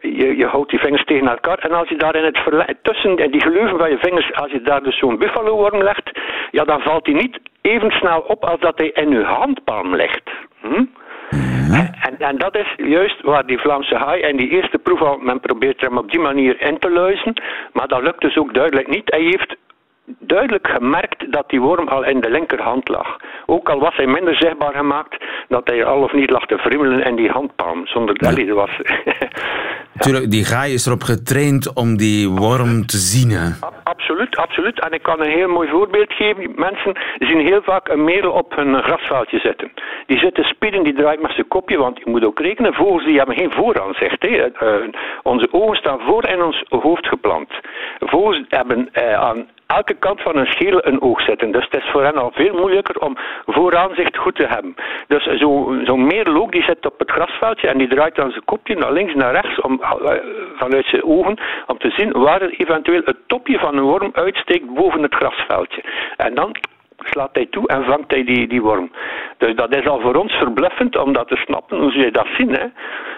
je, 0.00 0.36
je 0.36 0.46
houdt 0.46 0.70
die 0.70 0.80
vingers 0.80 1.04
tegen 1.04 1.28
elkaar, 1.28 1.58
en 1.58 1.72
als 1.72 1.88
je 1.88 1.96
daar 1.96 2.16
in 2.16 2.24
het 2.24 2.76
tussen 2.82 3.16
die 3.30 3.40
geleuven 3.40 3.78
van 3.78 3.90
je 3.90 3.98
vingers, 3.98 4.32
als 4.34 4.50
je 4.50 4.62
daar 4.62 4.82
dus 4.82 4.98
zo'n 4.98 5.18
buffaloworm 5.18 5.82
legt, 5.82 6.10
ja, 6.50 6.64
dan 6.64 6.80
valt 6.80 7.04
die 7.04 7.14
niet 7.14 7.38
even 7.62 7.90
snel 7.90 8.20
op 8.20 8.44
als 8.44 8.60
dat 8.60 8.78
hij 8.78 8.90
in 8.94 9.10
je 9.10 9.24
handpalm 9.24 9.94
ligt. 9.94 10.30
Hm? 10.60 10.84
En, 11.72 12.18
en 12.18 12.38
dat 12.38 12.56
is 12.56 12.74
juist 12.76 13.22
waar 13.22 13.46
die 13.46 13.58
Vlaamse 13.58 13.94
haai 13.94 14.20
en 14.22 14.36
die 14.36 14.48
eerste 14.48 14.78
proef 14.78 15.02
al, 15.02 15.18
men 15.18 15.40
probeert 15.40 15.80
hem 15.80 15.98
op 15.98 16.10
die 16.10 16.20
manier 16.20 16.60
in 16.60 16.78
te 16.78 16.90
luizen, 16.90 17.42
maar 17.72 17.88
dat 17.88 18.02
lukt 18.02 18.20
dus 18.20 18.36
ook 18.36 18.54
duidelijk 18.54 18.88
niet. 18.88 19.10
Hij 19.10 19.22
heeft 19.22 19.56
duidelijk 20.18 20.68
gemerkt 20.68 21.32
dat 21.32 21.48
die 21.48 21.60
worm 21.60 21.88
al 21.88 22.04
in 22.04 22.20
de 22.20 22.30
linkerhand 22.30 22.88
lag. 22.88 23.16
Ook 23.46 23.68
al 23.68 23.80
was 23.80 23.96
hij 23.96 24.06
minder 24.06 24.36
zichtbaar 24.36 24.74
gemaakt 24.74 25.24
dat 25.48 25.66
hij 25.68 25.84
al 25.84 26.02
of 26.02 26.12
niet 26.12 26.30
lag 26.30 26.46
te 26.46 26.58
friemelen 26.58 27.04
in 27.04 27.16
die 27.16 27.30
handpalm. 27.30 27.86
Zonder 27.86 28.18
dat 28.18 28.34
hij 28.34 28.48
er 28.48 28.54
was. 28.54 28.70
Tuurlijk, 29.98 30.30
die 30.30 30.44
gaai 30.44 30.72
is 30.72 30.86
erop 30.86 31.02
getraind 31.02 31.74
om 31.74 31.96
die 31.96 32.28
worm 32.28 32.86
te 32.86 32.96
zien. 32.96 33.30
Hè. 33.30 33.48
Absoluut, 33.82 34.36
absoluut. 34.36 34.80
En 34.80 34.92
ik 34.92 35.02
kan 35.02 35.20
een 35.20 35.30
heel 35.30 35.48
mooi 35.48 35.68
voorbeeld 35.68 36.12
geven. 36.12 36.52
Mensen 36.54 36.96
zien 37.18 37.40
heel 37.40 37.62
vaak 37.62 37.88
een 37.88 38.04
merel 38.04 38.32
op 38.32 38.56
hun 38.56 38.82
grasveldje 38.82 39.38
zitten. 39.38 39.72
Die 40.06 40.18
zitten 40.18 40.44
spieden, 40.44 40.84
die 40.84 40.94
draait 40.94 41.22
met 41.22 41.32
zijn 41.32 41.48
kopje, 41.48 41.78
want 41.78 41.98
je 41.98 42.10
moet 42.10 42.24
ook 42.24 42.40
rekenen, 42.40 42.74
vogels 42.74 43.04
die 43.04 43.16
hebben 43.16 43.36
geen 43.36 43.52
vooraanzicht. 43.52 44.22
Hè. 44.22 44.28
Eh, 44.28 44.88
onze 45.22 45.48
ogen 45.50 45.76
staan 45.76 46.00
voor 46.00 46.28
in 46.28 46.42
ons 46.42 46.64
hoofd 46.68 47.06
geplant. 47.06 47.50
Vogels 47.98 48.42
hebben 48.48 48.88
eh, 48.92 49.14
aan 49.14 49.46
elke 49.66 49.94
kant 49.94 50.22
van 50.22 50.36
een 50.36 50.46
schedel 50.46 50.86
een 50.86 51.02
oog 51.02 51.20
zitten. 51.20 51.52
Dus 51.52 51.64
het 51.64 51.82
is 51.82 51.90
voor 51.90 52.02
hen 52.02 52.16
al 52.16 52.30
veel 52.34 52.54
moeilijker 52.54 53.00
om 53.00 53.16
vooraanzicht 53.46 54.16
goed 54.16 54.34
te 54.34 54.46
hebben. 54.46 54.74
Dus 55.06 55.24
zo'n 55.24 55.82
zo 55.86 55.96
merel 55.96 56.42
ook, 56.42 56.52
die 56.52 56.62
zit 56.62 56.86
op 56.86 56.98
het 56.98 57.10
grasveldje 57.10 57.68
en 57.68 57.78
die 57.78 57.88
draait 57.88 58.14
dan 58.14 58.30
zijn 58.30 58.44
kopje 58.44 58.76
naar 58.76 58.92
links 58.92 59.14
naar 59.14 59.32
rechts 59.32 59.60
om, 59.60 59.82
eh, 59.82 60.12
vanuit 60.56 60.86
zijn 60.86 61.04
ogen 61.04 61.38
om 61.66 61.78
te 61.78 61.90
zien 61.90 62.12
waar 62.12 62.42
er 62.42 62.50
eventueel 62.50 63.02
het 63.04 63.18
topje 63.26 63.58
van 63.58 63.76
een 63.76 63.82
worm 63.84 64.10
uitsteekt 64.12 64.74
boven 64.74 65.02
het 65.02 65.14
grasveldje. 65.14 65.82
En 66.16 66.34
dan 66.34 66.56
slaat 67.06 67.30
hij 67.32 67.46
toe 67.50 67.68
en 67.68 67.84
vangt 67.84 68.10
hij 68.10 68.24
die, 68.24 68.48
die 68.48 68.62
worm. 68.62 68.90
Dus 69.38 69.54
dat 69.54 69.76
is 69.76 69.86
al 69.86 70.00
voor 70.00 70.14
ons 70.14 70.32
verbluffend 70.32 70.96
om 70.96 71.12
dat 71.12 71.28
te 71.28 71.36
snappen, 71.36 71.78
hoe 71.78 71.90
ze 71.90 72.10
dat 72.10 72.26
zien. 72.36 72.50
Hè. 72.50 72.66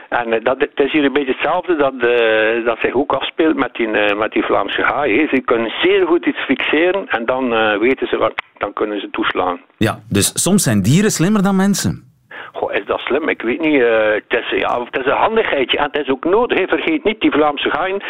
En 0.08 0.32
eh, 0.32 0.44
dat, 0.44 0.56
het 0.58 0.80
is 0.80 0.92
hier 0.92 1.04
een 1.04 1.12
beetje 1.12 1.32
hetzelfde 1.32 1.76
dat, 1.76 1.92
eh, 1.92 2.64
dat 2.64 2.78
zich 2.80 2.94
ook 2.94 3.12
afspeelt 3.12 3.56
met 3.56 3.74
die, 3.74 3.90
eh, 3.90 4.16
met 4.18 4.32
die 4.32 4.44
Vlaamse 4.44 4.82
haai. 4.82 5.18
hè. 5.18 5.26
Ze 5.36 5.40
kunnen 5.40 5.72
zeer 5.82 6.06
goed 6.06 6.26
iets 6.26 6.44
fixeren 6.44 7.08
en 7.08 7.26
dan 7.26 7.78
weten 7.78 8.06
ze 8.08 8.16
wat, 8.16 8.32
dan 8.58 8.72
kunnen 8.72 9.00
ze 9.00 9.10
toeslaan. 9.10 9.60
Ja, 9.76 9.98
dus 10.08 10.42
soms 10.42 10.62
zijn 10.62 10.82
dieren 10.82 11.10
slimmer 11.10 11.42
dan 11.42 11.56
mensen. 11.56 12.06
Goh, 12.52 12.72
is 12.72 12.86
dat 12.86 13.00
slim? 13.00 13.28
Ik 13.28 13.42
weet 13.42 13.60
niet. 13.60 13.82
eh, 13.82 14.10
het, 14.12 14.24
is, 14.42 14.60
ja, 14.60 14.84
het 14.84 14.98
is 14.98 15.06
een 15.06 15.18
handigheidje 15.18 15.78
en 15.78 15.84
het 15.84 15.98
is 15.98 16.08
ook 16.08 16.24
nodig. 16.24 16.68
Vergeet 16.68 17.04
niet, 17.04 17.20
die 17.20 17.30
Vlaamse 17.30 17.68
haaien, 17.68 18.00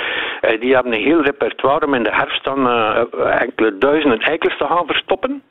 eh, 0.41 0.61
die 0.61 0.75
hebben 0.75 0.93
een 0.93 1.03
heel 1.03 1.23
repertoire 1.23 1.87
om 1.87 1.95
in 1.95 2.03
de 2.03 2.15
herfst 2.15 2.45
dan 2.45 2.69
eh, 2.69 3.41
enkele 3.41 3.79
duizenden 3.79 4.21
eikels 4.21 4.57
te 4.59 4.65
gaan 4.65 4.87
verstoppen. 4.87 5.43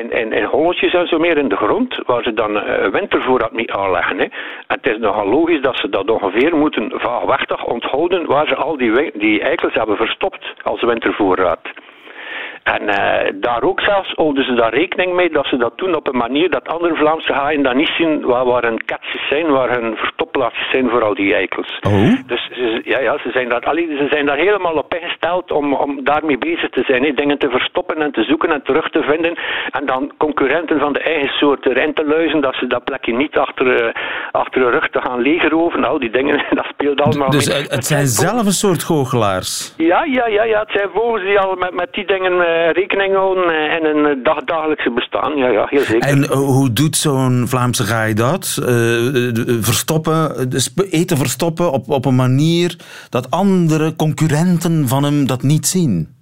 In, 0.00 0.10
in, 0.10 0.32
in 0.32 0.44
holletjes 0.44 0.94
en 0.94 1.06
zo 1.06 1.18
meer 1.18 1.38
in 1.38 1.48
de 1.48 1.56
grond, 1.56 2.00
waar 2.06 2.22
ze 2.22 2.34
dan 2.34 2.60
eh, 2.60 2.88
wintervoorraad 2.88 3.52
mee 3.52 3.72
aanleggen. 3.72 4.18
Hè. 4.18 4.24
En 4.24 4.32
het 4.66 4.86
is 4.86 4.98
nogal 4.98 5.26
logisch 5.26 5.60
dat 5.60 5.76
ze 5.76 5.88
dat 5.88 6.10
ongeveer 6.10 6.56
moeten 6.56 6.92
vaagwechtig 6.94 7.64
onthouden 7.64 8.26
waar 8.26 8.48
ze 8.48 8.54
al 8.54 8.76
die, 8.76 9.10
die 9.14 9.40
eikels 9.40 9.74
hebben 9.74 9.96
verstopt 9.96 10.54
als 10.62 10.82
wintervoorraad. 10.82 11.60
En 12.74 12.88
eh, 12.88 13.32
daar 13.34 13.62
ook 13.62 13.80
zelfs 13.80 14.12
houden 14.14 14.44
ze 14.44 14.54
daar 14.54 14.74
rekening 14.74 15.14
mee 15.14 15.30
dat 15.30 15.46
ze 15.46 15.56
dat 15.56 15.78
doen 15.78 15.94
op 15.94 16.08
een 16.08 16.16
manier 16.16 16.50
dat 16.50 16.68
andere 16.68 16.94
Vlaamse 16.94 17.32
haaien 17.32 17.62
dat 17.62 17.74
niet 17.74 17.94
zien 17.98 18.20
waar, 18.24 18.44
waar 18.44 18.62
hun 18.62 18.84
katjes 18.84 19.28
zijn, 19.28 19.46
waar 19.50 19.70
hun 19.70 19.96
verstopplaatsjes 19.96 20.70
zijn 20.70 20.88
voor 20.90 21.02
al 21.02 21.14
die 21.14 21.34
eikels. 21.34 21.78
Dus 22.26 22.48
ze, 22.52 22.80
ja, 22.84 22.98
ja, 23.00 23.18
ze, 23.18 23.30
zijn 23.30 23.48
daar, 23.48 23.60
allee, 23.60 23.86
ze 23.86 24.06
zijn 24.10 24.26
daar 24.26 24.36
helemaal 24.36 24.74
op 24.74 24.94
ingesteld 24.94 25.50
om, 25.50 25.74
om 25.74 26.04
daarmee 26.04 26.38
bezig 26.38 26.70
te 26.70 26.82
zijn. 26.86 27.14
Dingen 27.14 27.38
te 27.38 27.50
verstoppen 27.50 28.02
en 28.02 28.12
te 28.12 28.22
zoeken 28.22 28.52
en 28.52 28.62
terug 28.62 28.88
te 28.90 29.02
vinden. 29.02 29.34
En 29.70 29.86
dan 29.86 30.12
concurrenten 30.16 30.78
van 30.78 30.92
de 30.92 31.00
eigen 31.00 31.28
soort 31.28 31.66
erin 31.66 31.94
te 31.94 32.04
luizen, 32.06 32.40
dat 32.40 32.54
ze 32.54 32.66
dat 32.66 32.84
plekje 32.84 33.12
niet 33.12 33.36
achter, 33.36 33.66
eh, 33.84 33.94
achter 34.30 34.62
hun 34.62 34.70
rug 34.70 34.88
te 34.88 35.00
gaan 35.00 35.20
legeroven. 35.20 35.84
Al 35.84 35.98
die 35.98 36.10
dingen, 36.10 36.44
dat 36.60 36.66
speelt 36.72 37.00
allemaal 37.00 37.30
Dus 37.30 37.48
mee. 37.48 37.56
het, 37.58 37.70
het 37.70 37.84
zijn 37.84 38.06
zelf 38.06 38.44
een 38.46 38.60
soort 38.64 38.82
goochelaars. 38.82 39.74
Ja, 39.76 40.04
ja, 40.04 40.26
ja, 40.26 40.44
ja, 40.44 40.60
het 40.60 40.70
zijn 40.70 40.88
vogels 40.94 41.22
die 41.22 41.38
al 41.38 41.54
met, 41.54 41.74
met 41.74 41.92
die 41.92 42.06
dingen 42.06 42.32
eh, 42.32 42.55
rekening 42.72 43.14
houden 43.14 43.44
eh, 43.44 43.76
in 43.76 43.84
hun 43.84 44.06
eh, 44.06 44.24
dag, 44.24 44.44
dagelijkse 44.44 44.90
bestaan. 44.90 45.36
Ja, 45.36 45.48
ja, 45.48 45.66
heel 45.68 45.80
zeker. 45.80 46.08
En 46.08 46.22
eh, 46.22 46.30
hoe 46.30 46.72
doet 46.72 46.96
zo'n 46.96 47.44
Vlaamse 47.48 47.82
gaai 47.82 48.14
dat? 48.14 48.58
Eh, 48.66 49.06
eh, 49.06 49.34
verstoppen, 49.60 50.48
eten 50.90 51.16
verstoppen 51.16 51.72
op, 51.72 51.90
op 51.90 52.04
een 52.04 52.14
manier 52.14 52.76
dat 53.10 53.30
andere 53.30 53.96
concurrenten 53.96 54.88
van 54.88 55.04
hem 55.04 55.26
dat 55.26 55.42
niet 55.42 55.66
zien. 55.66 56.14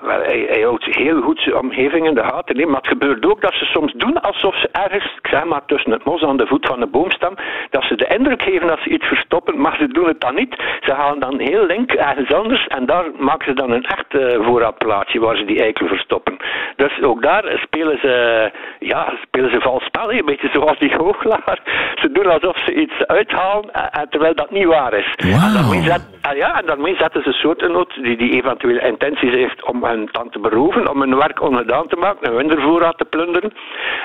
Wel, 0.00 0.20
hij, 0.22 0.46
hij 0.62 0.70
houdt 0.70 0.96
heel 0.96 1.22
goed 1.22 1.40
zijn 1.40 1.56
omgeving 1.56 2.06
in 2.06 2.14
de 2.14 2.24
gaten. 2.24 2.58
hè, 2.58 2.66
Maar 2.66 2.76
het 2.76 2.86
gebeurt 2.86 3.26
ook 3.26 3.40
dat 3.40 3.54
ze 3.54 3.64
soms 3.64 3.92
doen 3.92 4.20
alsof 4.20 4.54
ze 4.56 4.68
ergens, 4.72 5.04
ik 5.04 5.28
zeg 5.30 5.44
maar 5.44 5.64
tussen 5.66 5.92
het 5.92 6.04
mos 6.04 6.22
aan 6.22 6.36
de 6.36 6.46
voet 6.46 6.66
van 6.66 6.80
de 6.80 6.86
boomstam, 6.86 7.34
dat 7.70 7.82
ze 7.82 7.96
de 7.96 8.14
indruk 8.16 8.42
geven 8.42 8.66
dat 8.66 8.78
ze 8.82 8.88
iets 8.88 9.06
verstoppen, 9.06 9.60
maar 9.60 9.76
ze 9.76 9.88
doen 9.88 10.06
het 10.06 10.20
dan 10.20 10.34
niet. 10.34 10.54
Ze 10.80 10.94
gaan 10.94 11.18
dan 11.18 11.38
heel 11.38 11.66
link 11.66 11.92
ergens 11.92 12.32
anders 12.32 12.66
en 12.66 12.86
daar 12.86 13.04
maken 13.18 13.46
ze 13.46 13.54
dan 13.54 13.70
een 13.70 13.84
echt 13.84 14.06
voorraadplaatsje 14.46 15.20
waar 15.20 15.36
ze 15.36 15.44
die 15.44 15.62
eikel 15.62 15.86
verstoppen. 15.86 16.36
Dus 16.76 17.02
ook 17.02 17.22
daar 17.22 17.44
spelen 17.62 17.98
ze, 17.98 18.50
ja, 18.78 19.12
spelen 19.22 19.50
ze 19.50 19.60
vals 19.60 19.84
spel, 19.84 20.12
een 20.12 20.24
beetje 20.24 20.48
zoals 20.52 20.78
die 20.78 20.90
goochelaar. 20.90 21.58
Ze 21.94 22.12
doen 22.12 22.26
alsof 22.26 22.58
ze 22.64 22.74
iets 22.74 23.06
uithalen, 23.06 23.72
eh, 23.72 23.82
eh, 23.90 24.08
terwijl 24.10 24.34
dat 24.34 24.50
niet 24.50 24.66
waar 24.66 24.92
is. 24.92 25.14
En 25.16 25.52
daarmee, 25.52 25.82
zet, 25.82 26.08
ah 26.20 26.36
ja, 26.36 26.58
en 26.60 26.66
daarmee 26.66 26.96
zetten 26.96 27.22
ze 27.22 27.32
soorten 27.32 27.76
uit 27.76 27.94
die, 28.02 28.16
die 28.16 28.32
eventueel 28.32 28.80
intenties 28.80 29.34
heeft 29.34 29.64
om 29.64 29.84
hun 29.84 30.08
tand 30.10 30.32
te 30.32 30.38
roven 30.52 30.90
om 30.90 31.00
hun 31.00 31.16
werk 31.16 31.42
ongedaan 31.42 31.88
te 31.88 31.96
maken, 31.96 32.28
een 32.28 32.36
wintervoorraad 32.36 32.98
te 32.98 33.04
plunderen. 33.04 33.52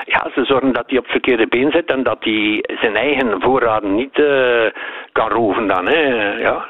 Ja, 0.04 0.30
ze 0.34 0.44
zorgen 0.44 0.72
dat 0.72 0.84
hij 0.86 0.98
op 0.98 1.04
het 1.04 1.12
verkeerde 1.12 1.46
been 1.46 1.70
zit 1.70 1.90
en 1.90 2.02
dat 2.02 2.18
hij 2.20 2.64
zijn 2.80 2.96
eigen 2.96 3.40
voorraden 3.40 3.94
niet 3.94 4.18
uh, 4.18 4.70
kan 5.12 5.28
roven 5.28 5.66
dan. 5.66 5.86
Hè. 5.86 6.00
Ja. 6.38 6.68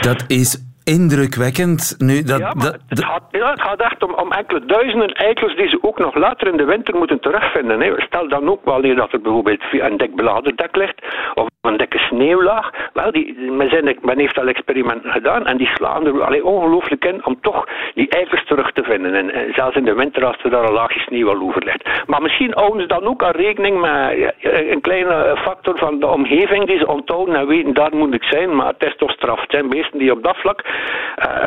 Dat 0.00 0.24
is 0.26 0.69
indrukwekkend. 0.84 1.94
Nu, 1.98 2.22
dat, 2.22 2.38
ja, 2.38 2.52
het, 2.88 3.04
gaat, 3.04 3.22
ja, 3.30 3.50
het 3.50 3.62
gaat 3.62 3.80
echt 3.80 4.02
om, 4.02 4.14
om 4.14 4.32
enkele 4.32 4.64
duizenden 4.64 5.12
eikels 5.14 5.56
die 5.56 5.68
ze 5.68 5.78
ook 5.82 5.98
nog 5.98 6.14
later 6.14 6.48
in 6.48 6.56
de 6.56 6.64
winter 6.64 6.96
moeten 6.96 7.20
terugvinden. 7.20 7.80
Hè. 7.80 7.92
Stel 7.96 8.28
dan 8.28 8.48
ook 8.48 8.64
wanneer 8.64 8.96
dat 8.96 9.12
er 9.12 9.20
bijvoorbeeld 9.20 9.62
een 9.70 9.96
dik 9.96 10.14
beladerdek 10.14 10.76
ligt 10.76 11.02
of 11.34 11.48
een 11.60 11.76
dikke 11.76 11.98
sneeuwlaag. 11.98 12.70
Wel, 12.92 13.12
die, 13.12 13.40
men, 13.40 13.68
zijn, 13.68 13.98
men 14.02 14.18
heeft 14.18 14.38
al 14.38 14.46
experimenten 14.46 15.10
gedaan 15.10 15.46
en 15.46 15.56
die 15.56 15.70
slaan 15.74 16.06
er 16.06 16.24
allee, 16.24 16.44
ongelooflijk 16.44 17.04
in 17.04 17.26
om 17.26 17.40
toch 17.40 17.68
die 17.94 18.08
eikels 18.08 18.44
terug 18.46 18.72
te 18.72 18.82
vinden. 18.82 19.14
En, 19.14 19.30
en, 19.30 19.54
zelfs 19.54 19.76
in 19.76 19.84
de 19.84 19.94
winter 19.94 20.24
als 20.24 20.42
er 20.42 20.50
daar 20.50 20.64
een 20.64 20.72
laagje 20.72 21.00
sneeuw 21.00 21.28
al 21.28 21.40
over 21.40 21.64
ligt. 21.64 21.88
Maar 22.06 22.22
misschien 22.22 22.52
houden 22.54 22.80
ze 22.80 22.86
dan 22.86 23.06
ook 23.06 23.24
aan 23.24 23.30
rekening 23.30 23.80
met 23.80 24.34
een 24.40 24.80
kleine 24.80 25.36
factor 25.36 25.78
van 25.78 26.00
de 26.00 26.06
omgeving 26.06 26.66
die 26.66 26.78
ze 26.78 26.86
onthouden 26.86 27.34
en 27.34 27.46
weten, 27.46 27.74
daar 27.74 27.96
moet 27.96 28.14
ik 28.14 28.24
zijn. 28.24 28.56
Maar 28.56 28.66
het 28.66 28.84
is 28.84 28.96
toch 28.96 29.10
straf. 29.10 29.40
Het 29.40 29.50
zijn 29.50 29.68
beesten 29.68 29.98
die 29.98 30.12
op 30.12 30.22
dat 30.22 30.36
vlak 30.36 30.62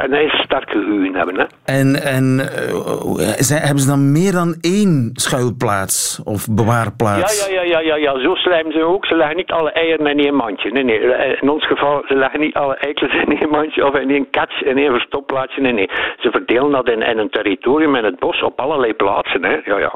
een 0.03 0.13
ijzer 0.13 0.39
sterk 0.43 0.69
geheugen 0.69 1.15
hebben. 1.15 1.39
Hè. 1.39 1.45
En, 1.65 2.01
en 2.03 2.39
uh, 2.39 3.25
zijn, 3.37 3.61
hebben 3.61 3.79
ze 3.79 3.87
dan 3.87 4.11
meer 4.11 4.31
dan 4.31 4.55
één 4.61 5.09
schuilplaats 5.13 6.21
of 6.23 6.47
bewaarplaats? 6.51 7.47
Ja, 7.47 7.53
ja, 7.53 7.61
ja, 7.61 7.79
ja, 7.79 7.95
ja, 7.95 7.95
ja. 7.95 8.19
zo 8.19 8.35
slijmen 8.35 8.73
ze 8.73 8.83
ook. 8.83 9.05
Ze 9.05 9.15
leggen 9.15 9.35
niet 9.35 9.51
alle 9.51 9.71
eieren 9.71 10.07
in 10.07 10.19
één 10.19 10.35
mandje. 10.35 10.71
Nee, 10.71 10.83
nee. 10.83 10.99
In 11.41 11.49
ons 11.49 11.67
geval, 11.67 12.03
ze 12.07 12.15
leggen 12.15 12.39
niet 12.39 12.55
alle 12.55 12.75
eikels 12.75 13.13
in 13.13 13.39
één 13.39 13.49
mandje 13.49 13.85
of 13.85 13.95
in 13.95 14.09
één 14.09 14.29
catch, 14.29 14.61
in 14.61 14.77
één 14.77 14.91
verstopplaatsje. 14.91 15.61
Nee, 15.61 15.73
nee. 15.73 15.89
Ze 16.17 16.31
verdelen 16.31 16.71
dat 16.71 16.89
in, 16.89 17.01
in 17.01 17.17
een 17.17 17.29
territorium 17.29 17.95
in 17.95 18.03
het 18.03 18.19
bos 18.19 18.41
op 18.41 18.59
allerlei 18.59 18.93
plaatsen. 18.93 19.43
Hè. 19.43 19.59
Ja, 19.65 19.77
ja. 19.77 19.95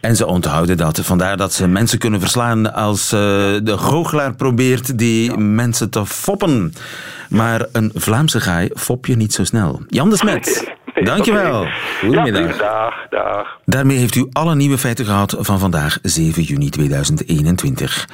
En 0.00 0.16
ze 0.16 0.26
onthouden 0.26 0.76
dat. 0.76 1.00
Vandaar 1.02 1.36
dat 1.36 1.52
ze 1.52 1.68
mensen 1.68 1.98
kunnen 1.98 2.20
verslaan 2.20 2.74
als 2.74 3.12
uh, 3.12 3.20
de 3.62 3.74
goochelaar 3.76 4.34
probeert 4.34 4.98
die 4.98 5.30
ja. 5.30 5.36
mensen 5.36 5.90
te 5.90 6.06
foppen. 6.06 6.74
Maar 7.28 7.66
een 7.72 7.90
Vlaamse 7.94 8.40
gaai 8.40 8.70
fop 8.74 9.06
je 9.06 9.16
niet 9.16 9.32
zo 9.32 9.44
snel. 9.44 9.82
Jan 9.88 10.10
de 10.10 10.16
Smet, 10.16 10.72
nee, 10.94 11.04
dankjewel. 11.04 11.60
Okay. 11.60 11.72
Goedemiddag. 12.00 12.58
Ja, 12.58 12.58
dag, 12.58 12.94
dag. 13.10 13.58
Daarmee 13.64 13.96
heeft 13.96 14.14
u 14.14 14.26
alle 14.32 14.54
nieuwe 14.54 14.78
feiten 14.78 15.04
gehad 15.04 15.36
van 15.38 15.58
vandaag, 15.58 15.98
7 16.02 16.42
juni 16.42 16.70
2021. 16.70 18.08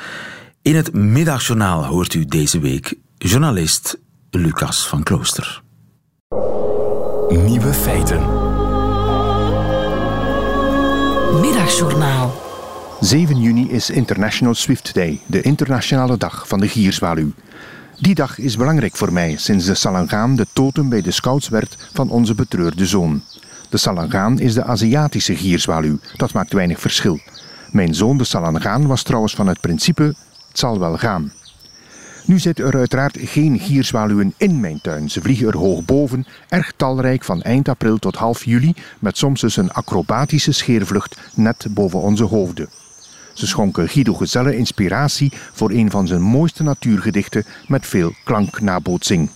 In 0.63 0.77
het 0.77 0.95
middagjournaal 0.95 1.85
hoort 1.85 2.15
u 2.15 2.25
deze 2.25 2.61
week 2.61 2.95
journalist 3.19 3.99
Lucas 4.31 4.87
van 4.87 5.03
Klooster. 5.03 5.63
Nieuwe 7.29 7.73
feiten. 7.73 8.48
Middagjournaal. 11.33 12.35
7 13.01 13.41
juni 13.41 13.71
is 13.71 13.91
International 13.91 14.55
Swift 14.55 14.95
Day, 14.95 15.21
de 15.27 15.41
internationale 15.41 16.17
dag 16.17 16.49
van 16.49 16.61
de 16.61 16.69
gierzwaluw. 16.69 17.33
Die 18.01 18.15
dag 18.15 18.39
is 18.39 18.57
belangrijk 18.57 18.97
voor 18.97 19.13
mij 19.13 19.37
sinds 19.37 19.65
de 19.65 19.75
salangaan 19.75 20.37
de 20.37 20.47
totem 20.53 20.89
bij 20.89 21.01
de 21.01 21.11
scouts 21.11 21.49
werd 21.49 21.77
van 21.93 22.11
onze 22.11 22.35
betreurde 22.35 22.87
zoon. 22.87 23.23
De 23.69 23.77
salangaan 23.77 24.39
is 24.39 24.55
de 24.55 24.65
Aziatische 24.65 25.37
gierzwaluw, 25.37 25.99
dat 26.17 26.33
maakt 26.33 26.53
weinig 26.53 26.81
verschil. 26.81 27.19
Mijn 27.71 27.95
zoon 27.95 28.19
de 28.19 28.25
salangaan 28.25 28.87
was 28.87 29.03
trouwens 29.03 29.35
van 29.35 29.47
het 29.47 29.61
principe, 29.61 30.03
het 30.49 30.59
zal 30.59 30.79
wel 30.79 30.97
gaan. 30.97 31.33
Nu 32.29 32.39
zitten 32.39 32.67
er 32.67 32.77
uiteraard 32.77 33.17
geen 33.21 33.59
gierzwaluwen 33.59 34.35
in 34.37 34.61
mijn 34.61 34.81
tuin. 34.81 35.11
Ze 35.11 35.21
vliegen 35.21 35.47
er 35.47 35.57
hoog 35.57 35.85
boven, 35.85 36.27
erg 36.49 36.73
talrijk 36.77 37.25
van 37.25 37.43
eind 37.43 37.69
april 37.69 37.99
tot 37.99 38.17
half 38.17 38.45
juli, 38.45 38.75
met 38.99 39.19
soms 39.19 39.41
dus 39.41 39.57
een 39.57 39.73
acrobatische 39.73 40.53
scheervlucht 40.53 41.21
net 41.35 41.67
boven 41.71 42.01
onze 42.01 42.25
hoofden. 42.25 42.69
Ze 43.33 43.47
schonken 43.47 43.89
Guido 43.89 44.15
Gezelle 44.15 44.57
inspiratie 44.57 45.33
voor 45.53 45.71
een 45.71 45.91
van 45.91 46.07
zijn 46.07 46.23
mooiste 46.23 46.63
natuurgedichten 46.63 47.45
met 47.67 47.87
veel 47.87 48.13
klanknabootsing. 48.25 49.31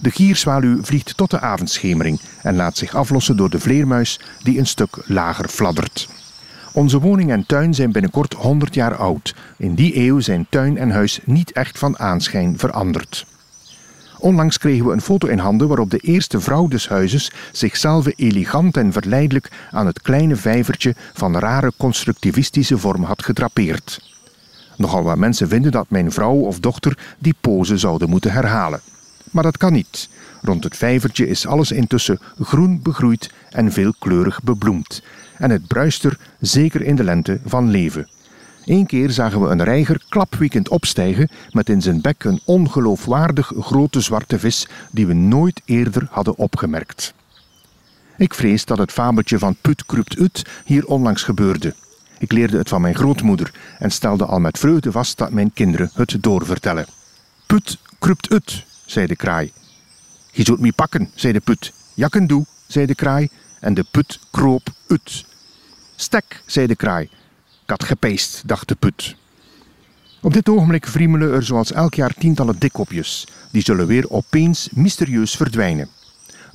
De 0.00 0.10
gierzwaluw 0.10 0.82
vliegt 0.82 1.16
tot 1.16 1.30
de 1.30 1.40
avondschemering 1.40 2.20
en 2.42 2.56
laat 2.56 2.76
zich 2.76 2.94
aflossen 2.94 3.36
door 3.36 3.50
de 3.50 3.60
vleermuis 3.60 4.20
die 4.42 4.58
een 4.58 4.66
stuk 4.66 4.96
lager 5.04 5.48
fladdert. 5.48 6.08
Onze 6.78 7.00
woning 7.00 7.30
en 7.30 7.46
tuin 7.46 7.74
zijn 7.74 7.92
binnenkort 7.92 8.34
100 8.34 8.74
jaar 8.74 8.96
oud. 8.96 9.34
In 9.56 9.74
die 9.74 9.96
eeuw 9.96 10.20
zijn 10.20 10.46
tuin 10.48 10.78
en 10.78 10.90
huis 10.90 11.20
niet 11.24 11.52
echt 11.52 11.78
van 11.78 11.98
aanschijn 11.98 12.58
veranderd. 12.58 13.26
Onlangs 14.18 14.58
kregen 14.58 14.86
we 14.86 14.92
een 14.92 15.00
foto 15.00 15.28
in 15.28 15.38
handen 15.38 15.68
waarop 15.68 15.90
de 15.90 15.98
eerste 15.98 16.40
vrouw 16.40 16.68
des 16.68 16.88
huizes 16.88 17.32
zichzelf 17.52 18.06
elegant 18.16 18.76
en 18.76 18.92
verleidelijk 18.92 19.50
aan 19.70 19.86
het 19.86 20.02
kleine 20.02 20.36
vijvertje 20.36 20.94
van 21.14 21.38
rare 21.38 21.72
constructivistische 21.76 22.78
vorm 22.78 23.02
had 23.02 23.24
gedrapeerd. 23.24 24.00
Nogal 24.76 25.02
wat 25.02 25.18
mensen 25.18 25.48
vinden 25.48 25.72
dat 25.72 25.90
mijn 25.90 26.12
vrouw 26.12 26.36
of 26.36 26.60
dochter 26.60 26.98
die 27.18 27.34
pose 27.40 27.76
zouden 27.78 28.08
moeten 28.08 28.32
herhalen. 28.32 28.80
Maar 29.30 29.42
dat 29.42 29.56
kan 29.56 29.72
niet. 29.72 30.08
Rond 30.42 30.64
het 30.64 30.76
vijvertje 30.76 31.28
is 31.28 31.46
alles 31.46 31.72
intussen 31.72 32.18
groen 32.40 32.82
begroeid 32.82 33.30
en 33.50 33.72
veelkleurig 33.72 34.42
bebloemd. 34.42 35.02
En 35.38 35.50
het 35.50 35.66
bruist 35.66 36.04
er, 36.04 36.18
zeker 36.40 36.82
in 36.82 36.96
de 36.96 37.04
lente, 37.04 37.40
van 37.44 37.70
leven. 37.70 38.08
Eén 38.64 38.86
keer 38.86 39.10
zagen 39.10 39.40
we 39.40 39.48
een 39.48 39.64
reiger 39.64 40.02
klapwiekend 40.08 40.68
opstijgen 40.68 41.30
met 41.50 41.68
in 41.68 41.82
zijn 41.82 42.00
bek 42.00 42.24
een 42.24 42.40
ongeloofwaardig 42.44 43.52
grote 43.60 44.00
zwarte 44.00 44.38
vis 44.38 44.68
die 44.90 45.06
we 45.06 45.14
nooit 45.14 45.60
eerder 45.64 46.06
hadden 46.10 46.38
opgemerkt. 46.38 47.14
Ik 48.16 48.34
vrees 48.34 48.64
dat 48.64 48.78
het 48.78 48.92
fabeltje 48.92 49.38
van 49.38 49.56
Put 49.60 49.86
krupt 49.86 50.18
ut 50.18 50.44
hier 50.64 50.86
onlangs 50.86 51.22
gebeurde. 51.22 51.74
Ik 52.18 52.32
leerde 52.32 52.58
het 52.58 52.68
van 52.68 52.80
mijn 52.80 52.94
grootmoeder 52.94 53.52
en 53.78 53.90
stelde 53.90 54.24
al 54.24 54.40
met 54.40 54.58
vreugde 54.58 54.92
vast 54.92 55.18
dat 55.18 55.30
mijn 55.30 55.52
kinderen 55.52 55.90
het 55.94 56.16
doorvertellen. 56.20 56.86
Put 57.46 57.78
krupt 57.98 58.32
ut, 58.32 58.64
zei 58.86 59.06
de 59.06 59.16
kraai. 59.16 59.52
Je 60.30 60.44
zult 60.44 60.60
me 60.60 60.72
pakken, 60.72 61.10
zei 61.14 61.32
de 61.32 61.40
put. 61.40 61.72
Jakken 61.94 62.26
doe, 62.26 62.44
zei 62.66 62.86
de 62.86 62.94
kraai, 62.94 63.28
en 63.60 63.74
de 63.74 63.84
put 63.90 64.18
kroop 64.30 64.68
ut. 64.86 65.24
Stek, 66.00 66.42
zei 66.46 66.66
de 66.66 66.76
kraai. 66.76 67.08
Had 67.66 67.84
gepeest, 67.84 68.42
dacht 68.46 68.68
de 68.68 68.74
put. 68.74 69.16
Op 70.22 70.32
dit 70.32 70.48
ogenblik 70.48 70.86
vriemelen 70.86 71.32
er 71.32 71.42
zoals 71.42 71.72
elk 71.72 71.94
jaar 71.94 72.14
tientallen 72.18 72.58
dikkopjes. 72.58 73.26
Die 73.52 73.62
zullen 73.62 73.86
weer 73.86 74.10
opeens 74.10 74.68
mysterieus 74.72 75.36
verdwijnen. 75.36 75.88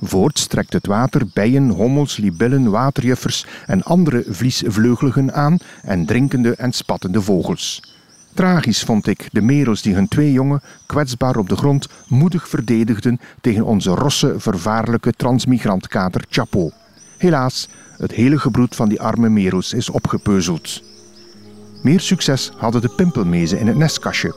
Voorts 0.00 0.46
trekt 0.46 0.72
het 0.72 0.86
water 0.86 1.26
bijen, 1.32 1.68
hommels, 1.68 2.16
libellen, 2.16 2.70
waterjuffers 2.70 3.46
en 3.66 3.82
andere 3.82 4.24
vliesvleugeligen 4.28 5.34
aan 5.34 5.58
en 5.82 6.06
drinkende 6.06 6.54
en 6.54 6.72
spattende 6.72 7.22
vogels. 7.22 7.82
Tragisch 8.34 8.82
vond 8.82 9.06
ik 9.06 9.28
de 9.32 9.42
merels 9.42 9.82
die 9.82 9.94
hun 9.94 10.08
twee 10.08 10.32
jongen, 10.32 10.62
kwetsbaar 10.86 11.36
op 11.36 11.48
de 11.48 11.56
grond, 11.56 11.88
moedig 12.08 12.48
verdedigden 12.48 13.20
tegen 13.40 13.64
onze 13.64 13.90
rosse, 13.90 14.34
vervaarlijke 14.36 15.12
transmigrantkater 15.12 16.24
Chapeau. 16.28 16.72
Helaas, 17.18 17.68
het 17.96 18.12
hele 18.12 18.38
gebroed 18.38 18.76
van 18.76 18.88
die 18.88 19.00
arme 19.00 19.28
merels 19.28 19.72
is 19.72 19.90
opgepeuzeld. 19.90 20.82
Meer 21.82 22.00
succes 22.00 22.52
hadden 22.56 22.80
de 22.80 22.92
pimpelmezen 22.96 23.58
in 23.58 23.66
het 23.66 23.76
nestkastje. 23.76 24.34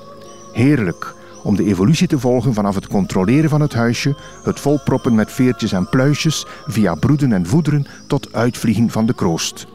Heerlijk 0.53 1.15
om 1.43 1.55
de 1.55 1.65
evolutie 1.65 2.07
te 2.07 2.19
volgen 2.19 2.53
vanaf 2.53 2.75
het 2.75 2.87
controleren 2.87 3.49
van 3.49 3.61
het 3.61 3.73
huisje, 3.73 4.15
het 4.43 4.59
volproppen 4.59 5.15
met 5.15 5.31
veertjes 5.31 5.71
en 5.71 5.89
pluisjes, 5.89 6.45
via 6.65 6.95
broeden 6.95 7.33
en 7.33 7.45
voederen 7.45 7.87
tot 8.07 8.33
uitvliegen 8.33 8.89
van 8.89 9.05
de 9.05 9.13
kroost. 9.13 9.67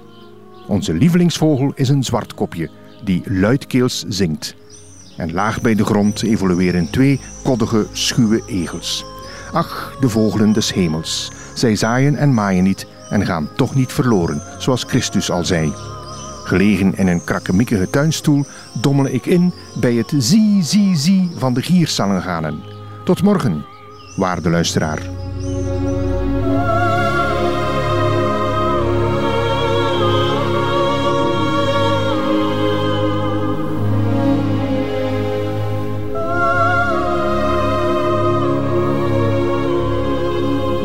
Onze 0.66 0.94
lievelingsvogel 0.94 1.72
is 1.74 1.88
een 1.88 2.02
zwartkopje 2.02 2.70
die 3.04 3.22
luidkeels 3.24 4.04
zingt. 4.08 4.54
En 5.16 5.32
laag 5.32 5.60
bij 5.60 5.74
de 5.74 5.84
grond 5.84 6.22
evolueren 6.22 6.90
twee 6.90 7.20
koddige, 7.42 7.86
schuwe 7.92 8.42
egels. 8.46 9.04
Ach, 9.52 9.96
de 10.00 10.08
vogelen 10.08 10.52
des 10.52 10.72
hemels. 10.72 11.32
Zij 11.54 11.76
zaaien 11.76 12.16
en 12.16 12.34
maaien 12.34 12.64
niet 12.64 12.86
en 13.12 13.26
gaan 13.26 13.48
toch 13.56 13.74
niet 13.74 13.92
verloren, 13.92 14.42
zoals 14.58 14.84
Christus 14.84 15.30
al 15.30 15.44
zei. 15.44 15.72
Gelegen 16.44 16.96
in 16.96 17.06
een 17.06 17.24
krakkemikkige 17.24 17.90
tuinstoel 17.90 18.44
dommel 18.72 19.06
ik 19.06 19.26
in 19.26 19.52
bij 19.80 19.94
het 19.94 20.12
zie, 20.18 20.62
zie, 20.62 20.96
zie 20.96 21.30
van 21.36 21.54
de 21.54 21.62
giersalenganen. 21.62 22.60
Tot 23.04 23.22
morgen, 23.22 23.64
waarde 24.16 24.50
luisteraar. 24.50 25.21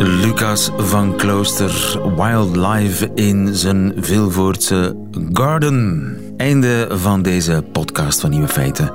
Lucas 0.07 0.71
van 0.77 1.15
Klooster, 1.15 1.99
Wildlife 2.15 3.11
in 3.15 3.55
zijn 3.55 3.93
Vilvoortse 3.97 4.95
Garden. 5.33 6.17
Einde 6.37 6.87
van 6.91 7.21
deze 7.21 7.63
podcast 7.71 8.19
van 8.19 8.29
Nieuwe 8.29 8.47
Feiten. 8.47 8.91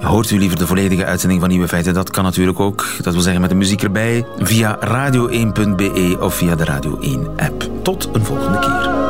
Hoort 0.00 0.30
u 0.30 0.38
liever 0.38 0.58
de 0.58 0.66
volledige 0.66 1.04
uitzending 1.04 1.40
van 1.40 1.50
Nieuwe 1.50 1.68
Feiten? 1.68 1.94
Dat 1.94 2.10
kan 2.10 2.24
natuurlijk 2.24 2.60
ook. 2.60 2.86
Dat 3.02 3.12
wil 3.12 3.22
zeggen 3.22 3.40
met 3.40 3.50
de 3.50 3.56
muziek 3.56 3.82
erbij. 3.82 4.26
Via 4.38 4.78
radio1.be 4.80 6.16
of 6.20 6.34
via 6.34 6.54
de 6.54 6.64
Radio 6.64 6.98
1 7.00 7.26
app. 7.36 7.70
Tot 7.82 8.08
een 8.12 8.24
volgende 8.24 8.58
keer. 8.58 9.01